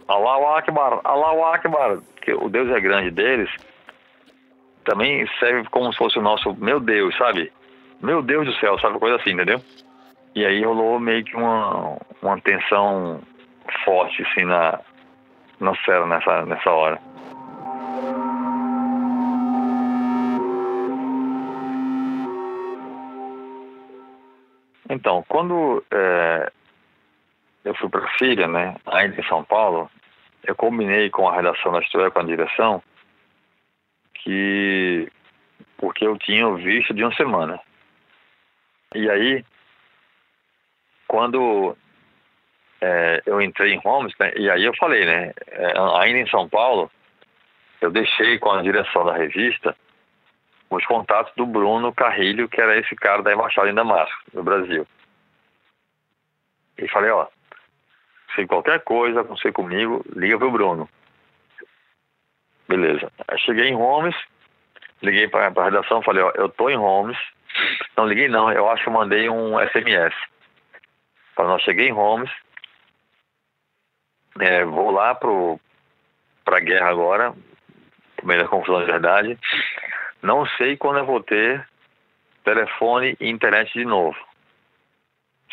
[0.08, 3.50] Allahu Akbar, Allahu Akbar, que o Deus é grande deles,
[4.84, 7.50] também serve como se fosse o nosso, meu Deus, sabe?
[8.02, 8.98] Meu Deus do céu, sabe?
[8.98, 9.60] Coisa assim, entendeu?
[10.34, 13.20] E aí rolou meio que uma, uma tensão
[13.84, 14.78] forte, assim, na,
[15.60, 17.00] na cela nessa, nessa hora.
[24.90, 26.52] Então, quando é,
[27.64, 29.90] eu fui para a Síria, né, ainda em São Paulo,
[30.44, 32.82] eu combinei com a redação da história, com a direção,
[34.14, 35.10] que
[35.78, 37.60] porque eu tinha o visto de uma semana.
[38.94, 39.44] E aí,
[41.08, 41.76] quando
[42.80, 46.48] é, eu entrei em Holmes, né, e aí eu falei, né, é, ainda em São
[46.48, 46.90] Paulo,
[47.80, 49.76] eu deixei com a direção da revista
[50.70, 54.86] os contatos do Bruno Carrilho, que era esse cara da embaixada em Damasco, no Brasil.
[56.78, 57.26] E falei, ó,
[58.34, 60.88] se qualquer coisa acontecer comigo, liga pro Bruno.
[62.68, 63.12] Beleza.
[63.28, 64.16] Aí cheguei em Holmes,
[65.02, 67.18] liguei para a redação, falei, ó, eu tô em Holmes.
[67.96, 70.14] Não liguei não, eu acho que mandei um SMS.
[71.34, 72.30] Falei, cheguei em Holmes,
[74.40, 75.60] é, vou lá pro
[76.44, 77.34] pra guerra agora,
[78.22, 79.38] da confusão de verdade.
[80.22, 81.66] Não sei quando eu vou ter
[82.44, 84.16] telefone e internet de novo.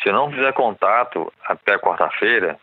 [0.02, 2.60] Se eu não fizer contato até quarta-feira,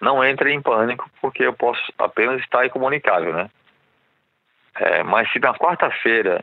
[0.00, 3.50] não entre em pânico, porque eu posso apenas estar incomunicável, né?
[4.74, 6.42] É, mas se na quarta-feira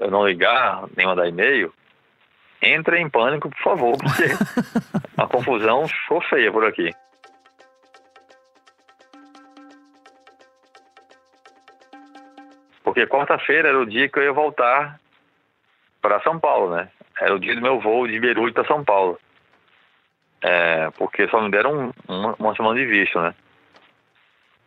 [0.00, 1.72] eu não ligar, nem mandar e-mail,
[2.62, 4.24] entre em pânico, por favor, porque
[5.16, 6.90] a confusão ficou feia por aqui.
[12.82, 14.98] Porque quarta-feira era o dia que eu ia voltar
[16.00, 16.88] para São Paulo, né?
[17.20, 19.18] Era o dia do meu voo de Beirute para São Paulo.
[20.48, 23.34] É, porque só me deram um, uma, uma, semana de visto, né?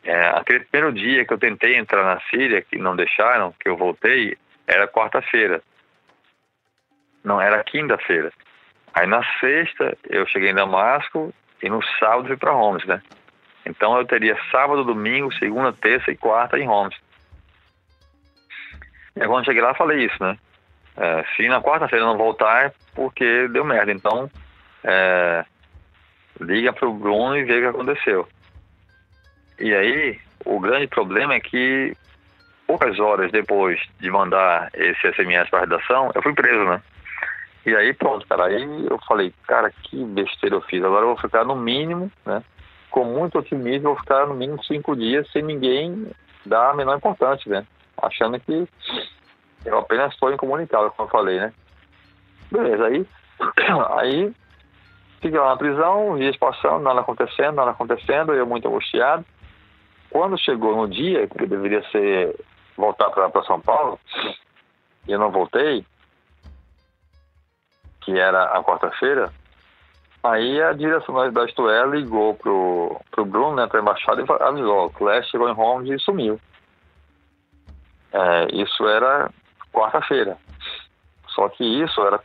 [0.03, 3.77] É, aquele primeiro dia que eu tentei entrar na Síria, que não deixaram, que eu
[3.77, 5.61] voltei, era quarta-feira.
[7.23, 8.30] Não, era quinta-feira.
[8.93, 13.01] Aí na sexta eu cheguei em Damasco e no sábado fui para Homs, né?
[13.65, 16.97] Então eu teria sábado, domingo, segunda, terça e quarta em Homs.
[19.15, 20.38] E quando cheguei lá, falei isso, né?
[20.97, 23.93] É, se na quarta-feira não voltar, é porque deu merda.
[23.93, 24.30] Então,
[24.84, 25.45] é,
[26.40, 28.28] liga pro Bruno e vê o que aconteceu.
[29.60, 31.96] E aí, o grande problema é que
[32.66, 36.82] poucas horas depois de mandar esse SMS para a redação, eu fui preso, né?
[37.66, 38.46] E aí, pronto, cara.
[38.46, 40.84] Aí eu falei, cara, que besteira eu fiz.
[40.84, 42.42] Agora eu vou ficar no mínimo, né?
[42.90, 46.08] Com muito otimismo, eu vou ficar no mínimo cinco dias sem ninguém
[46.46, 47.66] dar a menor importância, né?
[48.02, 48.68] achando que
[49.66, 51.54] eu apenas estou incomunicável, como eu falei, né?
[52.52, 53.06] Beleza, aí,
[53.98, 54.34] aí
[55.22, 59.26] fiquei lá na prisão, dias passando, nada acontecendo, nada acontecendo, eu muito angustiado.
[60.09, 62.36] Quando chegou no dia que eu deveria ser
[62.76, 63.99] voltar para São Paulo,
[65.07, 65.86] e eu não voltei,
[68.01, 69.32] que era a quarta-feira,
[70.24, 74.89] aí a direção da Istoé ligou pro, pro Bruno, né, pra embaixada, e avisou, o
[74.89, 76.39] Clash chegou em Holmes e sumiu.
[78.11, 79.30] É, isso era
[79.72, 80.38] quarta-feira.
[81.28, 82.20] Só que isso era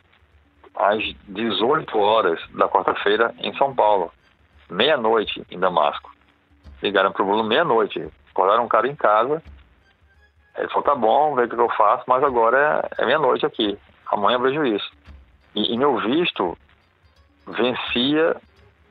[0.75, 4.11] às 18 horas da quarta-feira em São Paulo,
[4.68, 6.12] meia-noite em Damasco.
[6.83, 9.43] Ligaram para o Bruno meia-noite, acordaram um cara em casa.
[10.57, 13.79] Ele falou: tá bom, vê o que eu faço, mas agora é, é meia-noite aqui.
[14.07, 14.91] Amanhã vejo isso.
[15.55, 16.57] E, e, meu visto
[17.47, 18.37] vencia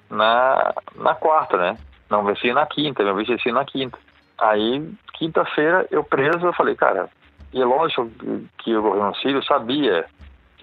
[0.09, 1.77] na, na quarta, né?
[2.09, 3.97] Não vencia na quinta, meu visto vencia na quinta.
[4.39, 7.09] Aí quinta-feira, eu preso, eu falei, cara,
[7.53, 8.09] e lógico
[8.57, 10.05] que o governo sírio sabia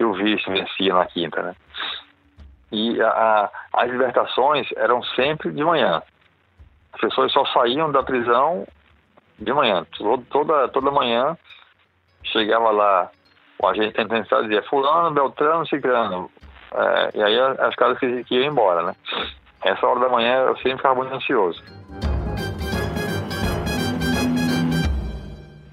[0.01, 1.55] que o visto vencia na quinta, né?
[2.71, 6.01] E a, a, as libertações eram sempre de manhã.
[6.93, 8.67] As pessoas só saíam da prisão
[9.37, 9.85] de manhã.
[10.29, 11.37] Toda, toda manhã
[12.23, 13.11] chegava lá
[13.59, 16.31] o agente penitenciário dizia fulano, beltrano, ciclano.
[16.73, 18.95] É, e aí as casas que, que iam embora, né?
[19.63, 21.61] Essa hora da manhã eu sempre ficava muito ansioso.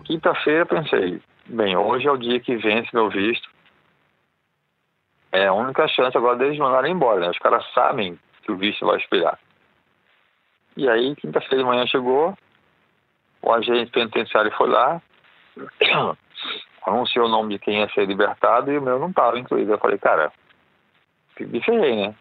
[0.05, 3.49] Quinta-feira pensei, bem, hoje é o dia que vence meu visto.
[5.33, 7.31] É a única chance agora deles mandarem embora, né?
[7.31, 9.39] Os caras sabem que o visto vai expirar.
[10.77, 12.37] E aí, quinta-feira de manhã chegou,
[13.43, 15.03] o agente penitenciário foi lá,
[16.87, 19.73] anunciou o nome de quem ia ser libertado e o meu não estava incluído.
[19.73, 20.33] Eu falei, cara,
[21.41, 22.15] me ferrei, né?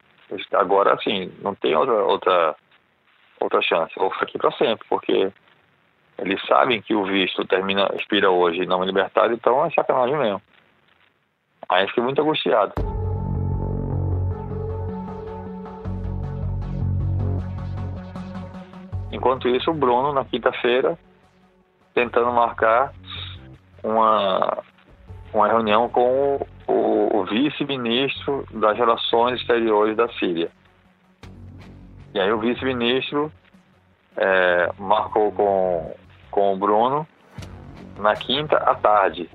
[0.54, 2.56] Agora, assim, não tem outra, outra,
[3.40, 3.94] outra chance.
[3.96, 5.32] Vou ficar aqui para sempre, porque
[6.18, 10.18] eles sabem que o visto termina, expira hoje e não é libertado, então é sacanagem
[10.18, 10.42] mesmo.
[11.70, 12.74] Aí fiquei muito angustiado.
[19.28, 20.98] Enquanto isso, o Bruno, na quinta-feira,
[21.94, 22.94] tentando marcar
[23.84, 24.64] uma,
[25.34, 30.50] uma reunião com o, o vice-ministro das Relações Exteriores da Síria.
[32.14, 33.30] E aí o vice-ministro
[34.16, 35.94] é, marcou com,
[36.32, 37.06] com o Bruno
[38.00, 39.30] na quinta à tarde.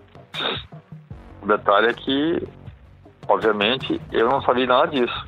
[1.42, 2.48] O detalhe é que,
[3.28, 5.26] obviamente, eu não sabia nada disso.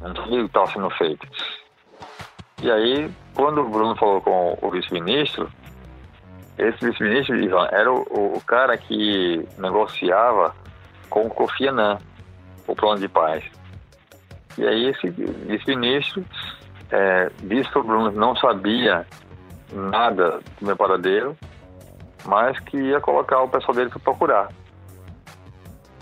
[0.00, 1.26] Não sabia o que estava sendo feito.
[2.64, 5.52] E aí, quando o Bruno falou com o vice-ministro,
[6.56, 10.56] esse vice-ministro, Ivan, era o, o, cara que negociava
[11.10, 11.98] com o Kofi Annan
[12.66, 13.44] o plano de paz.
[14.56, 16.24] E aí esse vice-ministro
[16.90, 19.06] é, disse que o Bruno não sabia
[19.70, 21.36] nada do meu paradeiro,
[22.24, 24.48] mas que ia colocar o pessoal dele para procurar.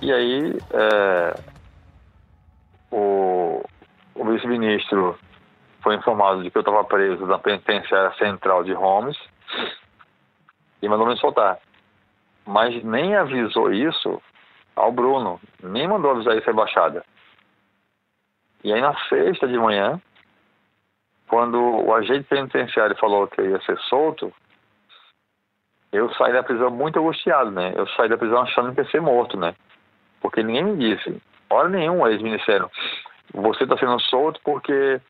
[0.00, 1.40] E aí é,
[2.92, 3.64] o,
[4.14, 5.18] o vice-ministro
[5.82, 9.18] foi informado de que eu estava preso na penitenciária central de Holmes
[10.80, 11.58] e mandou me soltar.
[12.46, 14.22] Mas nem avisou isso
[14.74, 17.04] ao Bruno, nem mandou avisar isso à embaixada.
[18.64, 20.00] E aí na sexta de manhã,
[21.28, 24.32] quando o agente penitenciário falou que eu ia ser solto,
[25.92, 27.72] eu saí da prisão muito angustiado, né?
[27.76, 29.54] Eu saí da prisão achando que ia ser morto, né?
[30.20, 31.20] Porque ninguém me disse,
[31.50, 32.70] hora nenhuma eles me disseram,
[33.34, 35.00] você está sendo solto porque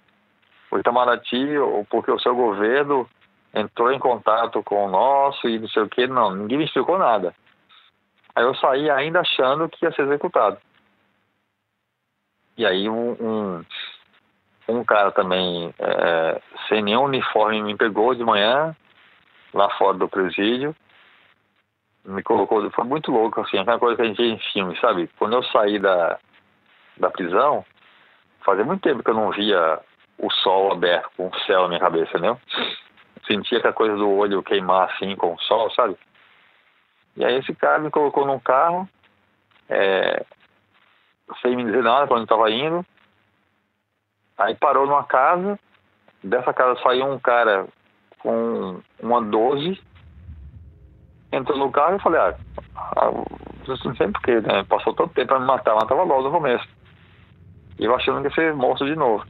[0.73, 3.07] o Itamaraty ou porque o seu governo
[3.55, 6.99] entrou em contato com o nosso e não sei o que, não, ninguém me explicou
[6.99, 7.35] nada.
[8.35, 10.57] Aí eu saí ainda achando que ia ser executado.
[12.57, 13.65] E aí um, um,
[14.69, 18.75] um cara também é, sem nenhum uniforme me pegou de manhã
[19.53, 20.75] lá fora do presídio,
[22.07, 25.11] me colocou, foi muito louco assim, aquela coisa que a gente vê em filme, sabe?
[25.19, 26.19] Quando eu saí da,
[26.97, 27.63] da prisão,
[28.41, 29.79] fazia muito tempo que eu não via
[30.19, 32.37] o sol aberto com o céu na minha cabeça, né?
[33.27, 35.97] sentia aquela coisa do olho queimar assim com o sol, sabe?
[37.17, 38.89] E aí esse cara me colocou num carro,
[39.69, 40.25] é,
[41.41, 42.85] sem me dizer nada para onde estava indo.
[44.39, 45.59] Aí parou numa casa,
[46.23, 47.67] dessa casa saiu um cara
[48.19, 49.81] com uma 12,
[51.31, 52.35] entrou no carro e falei, ah,
[52.97, 53.11] ah
[53.67, 54.65] não sei porquê, né?
[54.65, 56.67] Passou tanto tempo para me matar, matava logo no começo.
[57.79, 59.25] E eu achando que ia ser morto de novo.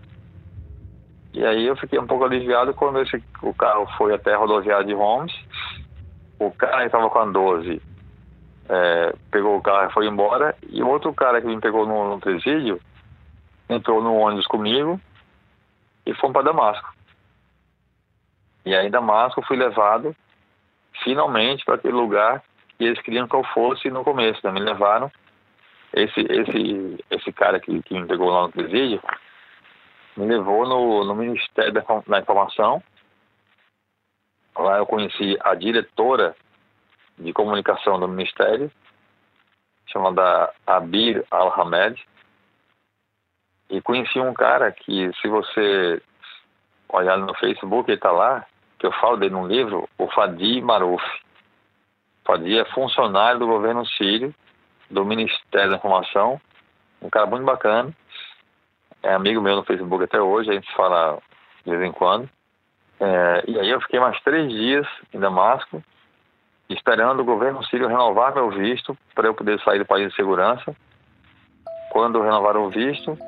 [1.33, 4.85] E aí eu fiquei um pouco aliviado quando esse, o carro foi até a rodoviária
[4.85, 5.33] de Holmes.
[6.39, 7.81] O cara que estava com a 12
[8.69, 10.55] é, pegou o carro e foi embora.
[10.69, 12.81] E o outro cara que me pegou no, no presídio
[13.69, 15.01] entrou no ônibus comigo
[16.05, 16.93] e fomos para Damasco.
[18.67, 20.15] E aí em Damasco fui levado
[21.03, 22.43] finalmente para aquele lugar
[22.77, 24.41] que eles queriam que eu fosse no começo.
[24.45, 24.53] Né?
[24.53, 25.11] Me levaram.
[25.95, 29.01] Esse, esse, esse cara que, que me pegou lá no presídio
[30.17, 31.73] me levou no, no Ministério
[32.07, 32.83] da Informação.
[34.57, 36.37] Lá eu conheci a diretora
[37.19, 38.71] de comunicação do Ministério,
[39.87, 42.03] chamada Abir Al-Hamed.
[43.71, 46.03] E conheci um cara que, se você
[46.89, 48.47] olhar no Facebook, ele está lá,
[48.79, 51.03] que eu falo dele num livro, o Fadi Maruf.
[52.25, 54.35] Fadi é funcionário do governo sírio,
[54.91, 56.39] do Ministério da Informação,
[57.01, 57.95] um cara muito bacana
[59.03, 61.19] é amigo meu no Facebook até hoje, a gente fala
[61.65, 62.29] de vez em quando.
[63.01, 65.83] É, e aí eu fiquei mais três dias em Damasco,
[66.69, 70.75] esperando o governo sírio renovar meu visto para eu poder sair do país de segurança.
[71.91, 73.19] Quando renovaram o visto,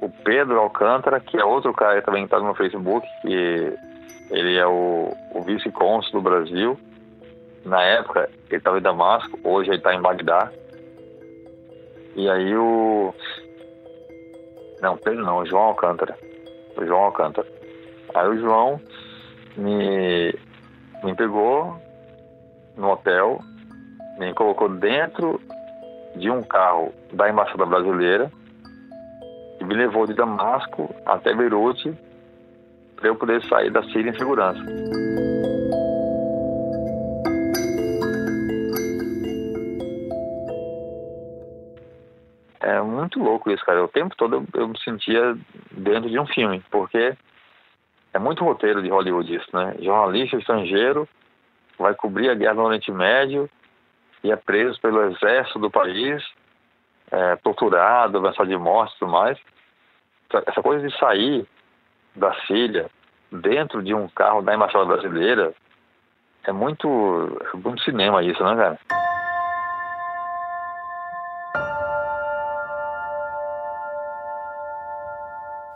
[0.00, 3.74] o Pedro Alcântara, que é outro cara que também está no Facebook, que
[4.30, 6.78] Ele é o, o vice-cônsul do Brasil.
[7.64, 10.50] Na época, ele estava em Damasco, hoje ele está em Bagdá.
[12.16, 13.14] E aí o.
[14.80, 16.16] Não, Pedro não, João Alcântara.
[16.76, 17.46] O João Alcântara.
[18.14, 18.80] Aí o João
[19.56, 20.34] me,
[21.04, 21.76] me pegou
[22.76, 23.40] no hotel,
[24.18, 25.40] me colocou dentro
[26.16, 28.30] de um carro da Embaixada Brasileira
[29.60, 31.94] e me levou de Damasco até Beirute
[32.96, 34.60] para eu poder sair da Síria em segurança.
[42.70, 43.82] É muito louco isso, cara.
[43.82, 45.36] O tempo todo eu, eu me sentia
[45.72, 47.16] dentro de um filme, porque
[48.12, 49.74] é muito roteiro de Hollywood isso, né?
[49.80, 51.08] Jornalista estrangeiro
[51.76, 53.50] vai cobrir a guerra no Oriente Médio
[54.22, 56.22] e é preso pelo exército do país,
[57.10, 59.36] é, torturado, ameaçado de morte e tudo mais.
[60.46, 61.44] Essa coisa de sair
[62.14, 62.88] da Síria
[63.32, 65.52] dentro de um carro da embaixada brasileira
[66.44, 66.88] é muito,
[67.52, 69.09] é muito cinema isso, né, cara?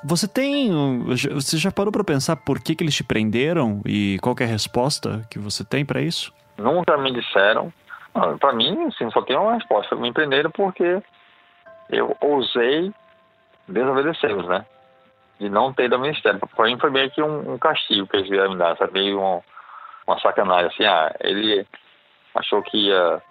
[0.04, 0.70] Você tem.
[1.06, 4.46] Você já parou para pensar por que, que eles te prenderam e qual é a
[4.46, 6.30] resposta que você tem para isso?
[6.58, 7.72] Nunca me disseram.
[8.38, 9.96] Para mim, assim, só tem uma resposta.
[9.96, 11.02] Me prenderam porque
[11.88, 12.92] eu ousei
[13.66, 14.66] desobedecê-los, né?
[15.40, 16.38] De não ter do ministério.
[16.54, 18.92] Para mim foi meio que um, um, castigo que eles vieram me dar, sabe?
[18.92, 19.40] Meio um,
[20.06, 20.66] uma sacanagem.
[20.66, 21.66] Assim, ah, ele
[22.34, 23.22] achou que ia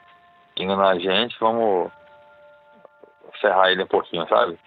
[0.57, 1.91] enganar a gente, vamos
[3.39, 4.57] ferrar ele um pouquinho, sabe?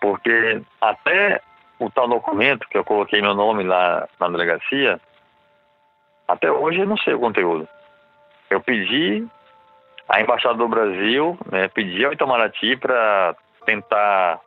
[0.00, 1.40] Porque até
[1.78, 5.00] o tal documento que eu coloquei meu nome lá na delegacia,
[6.26, 7.68] até hoje eu não sei o conteúdo.
[8.50, 9.26] Eu pedi
[10.08, 13.34] à Embaixada do Brasil, né, pedi ao Itamaraty para
[13.64, 14.40] tentar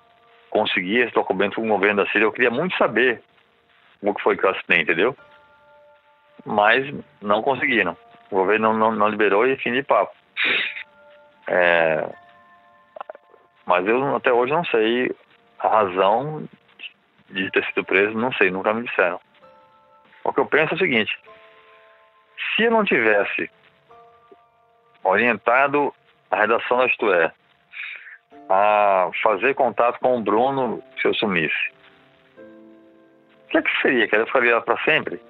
[0.49, 2.25] conseguir esse documento com o governo da Síria.
[2.25, 3.21] Eu queria muito saber
[4.01, 5.15] o que foi que eu assinei, entendeu?
[6.45, 6.91] Mas
[7.21, 7.95] não conseguiram.
[8.31, 10.15] O governo não, não, não liberou e fim de papo.
[11.47, 12.07] É,
[13.65, 15.11] mas eu até hoje não sei
[15.59, 16.47] a razão
[17.29, 19.19] de ter sido preso, não sei, nunca me disseram.
[20.23, 21.17] O que eu penso é o seguinte:
[22.55, 23.49] se eu não tivesse
[25.03, 25.93] orientado
[26.31, 27.31] a redação da Isto É
[28.49, 31.71] a fazer contato com o Bruno se eu sumisse,
[33.45, 34.07] o que, é que seria?
[34.07, 35.21] Que ela ficaria para sempre?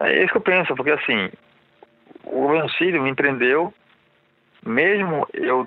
[0.00, 1.30] É isso que eu penso, porque assim,
[2.24, 3.74] o governo sírio me empreendeu,
[4.64, 5.66] mesmo eu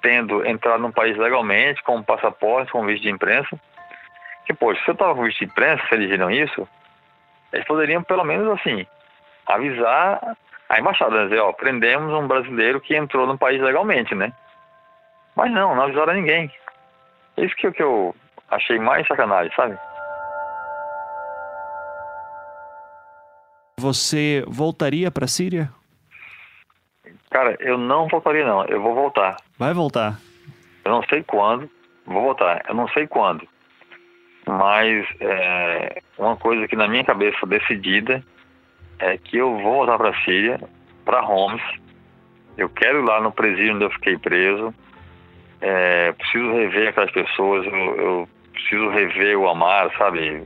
[0.00, 3.58] tendo entrado no país legalmente, com passaporte, com visto de imprensa,
[4.46, 6.68] que, poxa, se eu estava com visto de imprensa, se eles viram isso,
[7.52, 8.86] eles poderiam, pelo menos assim,
[9.46, 10.36] avisar
[10.68, 11.24] a embaixada, né?
[11.24, 14.32] dizer, ó, prendemos um brasileiro que entrou no país legalmente, né?
[15.34, 16.52] Mas não, não avisaram ninguém.
[17.36, 18.14] Isso que, que eu
[18.50, 19.78] achei mais sacanagem, sabe?
[23.78, 25.70] Você voltaria para a Síria?
[27.38, 29.36] Cara, eu não voltaria não, eu vou voltar.
[29.56, 30.18] Vai voltar?
[30.84, 31.70] Eu não sei quando,
[32.04, 33.46] vou voltar, eu não sei quando.
[34.44, 38.24] Mas é, uma coisa que na minha cabeça decidida
[38.98, 40.58] é que eu vou voltar para a Síria,
[41.04, 41.62] para Homs.
[42.56, 44.74] Eu quero ir lá no presídio onde eu fiquei preso.
[45.60, 50.42] É, preciso rever aquelas pessoas, eu, eu, preciso rever o Amar, sabe?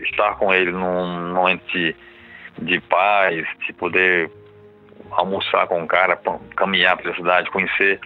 [0.00, 1.96] Estar com ele num momento de,
[2.58, 4.30] de paz, de poder
[5.10, 6.18] almoçar com o cara,
[6.56, 8.00] caminhar pela cidade, conhecer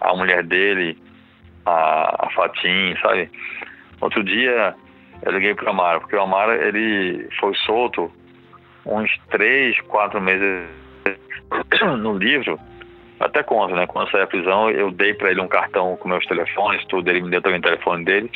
[0.00, 0.96] a mulher dele,
[1.66, 3.30] a, a Fatim, sabe?
[4.00, 4.74] Outro dia
[5.22, 8.10] eu liguei para o Amaro, porque o Amaro ele foi solto
[8.86, 10.66] uns três, quatro meses
[11.98, 12.58] no livro,
[13.20, 13.86] até conta, né?
[13.86, 17.08] Quando eu saí da prisão, eu dei para ele um cartão com meus telefones, tudo,
[17.10, 18.30] ele me deu também o telefone dele.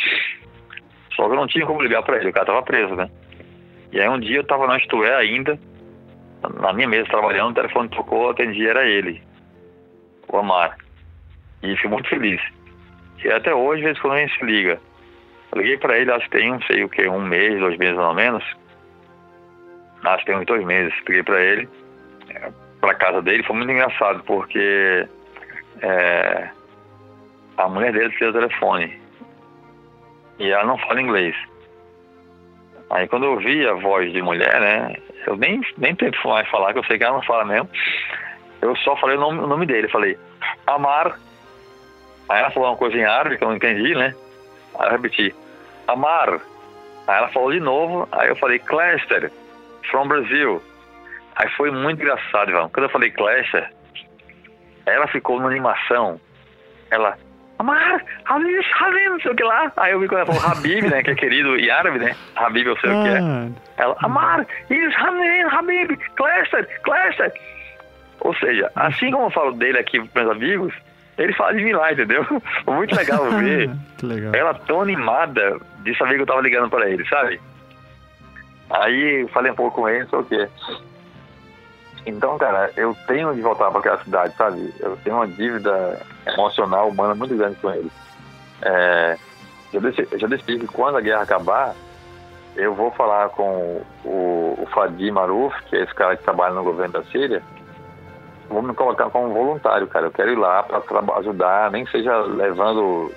[1.14, 3.08] Só que eu não tinha como ligar para ele, o cara tava preso, né?
[3.92, 5.58] E aí um dia eu tava na Istué ainda,
[6.60, 9.22] na minha mesa trabalhando, o telefone tocou, atendi, era ele,
[10.28, 10.76] o Amar.
[11.62, 12.40] E fui muito feliz.
[13.24, 14.80] E até hoje, às vezes, quando a gente se liga,
[15.52, 17.98] eu liguei para ele, acho que tem, não sei o que, um mês, dois meses
[17.98, 18.44] ou menos.
[20.02, 20.92] Acho que tem uns dois meses.
[21.06, 21.68] Liguei para ele,
[22.30, 25.06] é, para casa dele, foi muito engraçado, porque
[25.80, 26.50] é,
[27.56, 29.00] a mulher dele tinha o telefone
[30.38, 31.36] e ela não fala inglês.
[32.90, 36.72] Aí quando eu vi a voz de mulher, né, eu nem, nem tento mais falar,
[36.72, 37.68] que eu sei que ela não fala mesmo.
[38.60, 39.88] Eu só falei o nome, o nome dele.
[39.88, 40.18] Falei,
[40.66, 41.18] Amar.
[42.28, 44.14] Aí ela falou uma coisa em árabe que eu não entendi, né?
[44.78, 45.34] Aí eu repeti,
[45.86, 46.40] Amar.
[47.06, 48.08] Aí ela falou de novo.
[48.12, 49.30] Aí eu falei, Cluster,
[49.90, 50.62] from Brazil.
[51.36, 52.68] Aí foi muito engraçado, Ivan.
[52.68, 53.72] Quando eu falei Cluster,
[54.86, 56.20] ela ficou numa animação.
[56.90, 57.16] Ela,
[57.62, 59.72] Amar, Habib, Habib, não sei o que lá.
[59.76, 62.16] Aí eu vi quando ela falou Habib, né, que é querido em árabe, né?
[62.34, 62.94] Habib, eu sei ah.
[62.94, 63.82] o que é.
[63.82, 67.32] Ela, Amar, Is Habib, Habib, Cléster, Cléster.
[68.20, 70.74] Ou seja, assim como eu falo dele aqui para meus amigos,
[71.16, 72.24] ele fala de mim lá, entendeu?
[72.64, 73.70] Foi muito legal ver
[74.02, 74.34] legal.
[74.34, 77.40] ela tão animada de saber que eu tava ligando para ele, sabe?
[78.70, 80.48] Aí falei um pouco com ele, não sei o quê.
[82.04, 84.74] Então, cara, eu tenho de voltar para aquela cidade, sabe?
[84.80, 87.90] Eu tenho uma dívida emocional, humana muito grande com ele.
[88.62, 89.16] É,
[89.72, 91.74] eu, decidi, já decidi que quando a guerra acabar,
[92.56, 96.64] eu vou falar com o, o Fadi Maruf, que é esse cara que trabalha no
[96.64, 97.42] governo da Síria,
[98.48, 100.06] vou me colocar como voluntário, cara.
[100.06, 103.12] Eu quero ir lá para ajudar, nem seja levando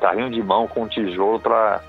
[0.00, 1.80] carrinho de mão com tijolo para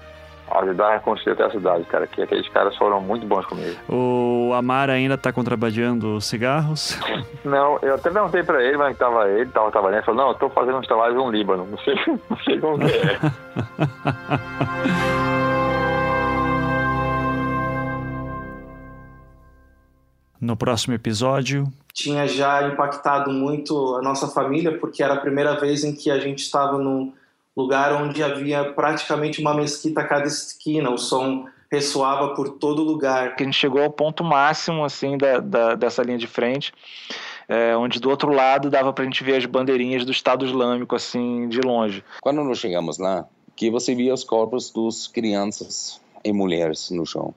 [0.60, 2.08] ajudar a reconstruir até a cidade, cara.
[2.08, 3.78] Que aqueles caras foram muito bons comigo.
[3.90, 7.00] O Amar ainda tá contrabandeando cigarros?
[7.44, 10.36] Não, eu até perguntei pra ele, mas tava ele, tava trabalhando, ele falou, não, eu
[10.36, 13.20] tô fazendo uns trabalhos no Líbano, não sei, não sei como que é.
[20.42, 21.72] no próximo episódio.
[21.94, 26.18] Tinha já impactado muito a nossa família, porque era a primeira vez em que a
[26.18, 27.14] gente estava num
[27.62, 33.36] lugar onde havia praticamente uma mesquita a cada esquina, o som ressoava por todo lugar.
[33.40, 36.74] A gente chegou ao ponto máximo assim da, da dessa linha de frente,
[37.48, 40.96] é, onde do outro lado dava para a gente ver as bandeirinhas do Estado Islâmico
[40.96, 42.04] assim de longe.
[42.22, 47.34] Quando nós chegamos lá, que você via os corpos dos crianças e mulheres no chão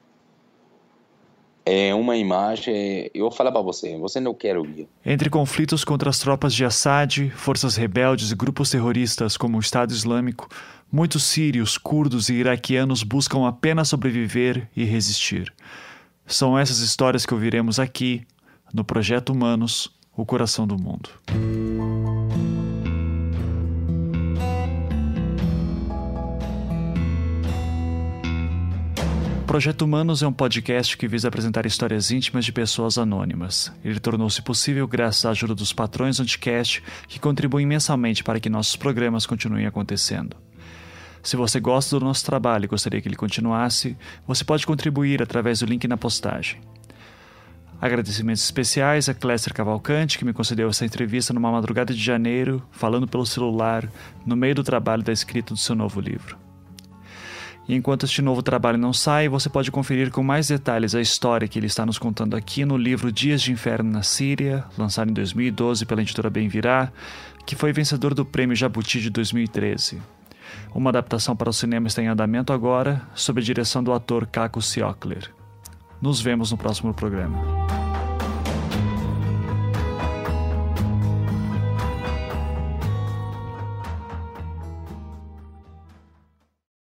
[1.66, 3.10] é uma imagem.
[3.14, 4.88] Eu vou falar para você, você não quer ouvir.
[5.04, 9.92] Entre conflitos contra as tropas de Assad, forças rebeldes e grupos terroristas como o Estado
[9.92, 10.48] Islâmico,
[10.90, 15.52] muitos sírios, curdos e iraquianos buscam apenas sobreviver e resistir.
[16.26, 18.26] São essas histórias que ouviremos aqui,
[18.72, 21.10] no Projeto Humanos O Coração do Mundo.
[29.54, 33.72] Projeto Humanos é um podcast que visa apresentar histórias íntimas de pessoas anônimas.
[33.84, 38.50] Ele tornou-se possível graças à ajuda dos patrões do Anticast, que contribuem mensalmente para que
[38.50, 40.36] nossos programas continuem acontecendo.
[41.22, 43.96] Se você gosta do nosso trabalho e gostaria que ele continuasse,
[44.26, 46.60] você pode contribuir através do link na postagem.
[47.80, 53.06] Agradecimentos especiais a Cléster Cavalcante, que me concedeu essa entrevista numa madrugada de janeiro, falando
[53.06, 53.88] pelo celular,
[54.26, 56.43] no meio do trabalho da escrita do seu novo livro.
[57.66, 61.48] E enquanto este novo trabalho não sai, você pode conferir com mais detalhes a história
[61.48, 65.14] que ele está nos contando aqui no livro Dias de Inferno na Síria, lançado em
[65.14, 66.92] 2012 pela editora Bem Virá,
[67.46, 70.02] que foi vencedor do Prêmio Jabuti de 2013.
[70.74, 74.60] Uma adaptação para o cinema está em andamento agora, sob a direção do ator Kako
[74.60, 75.30] Siokler.
[76.02, 77.38] Nos vemos no próximo programa.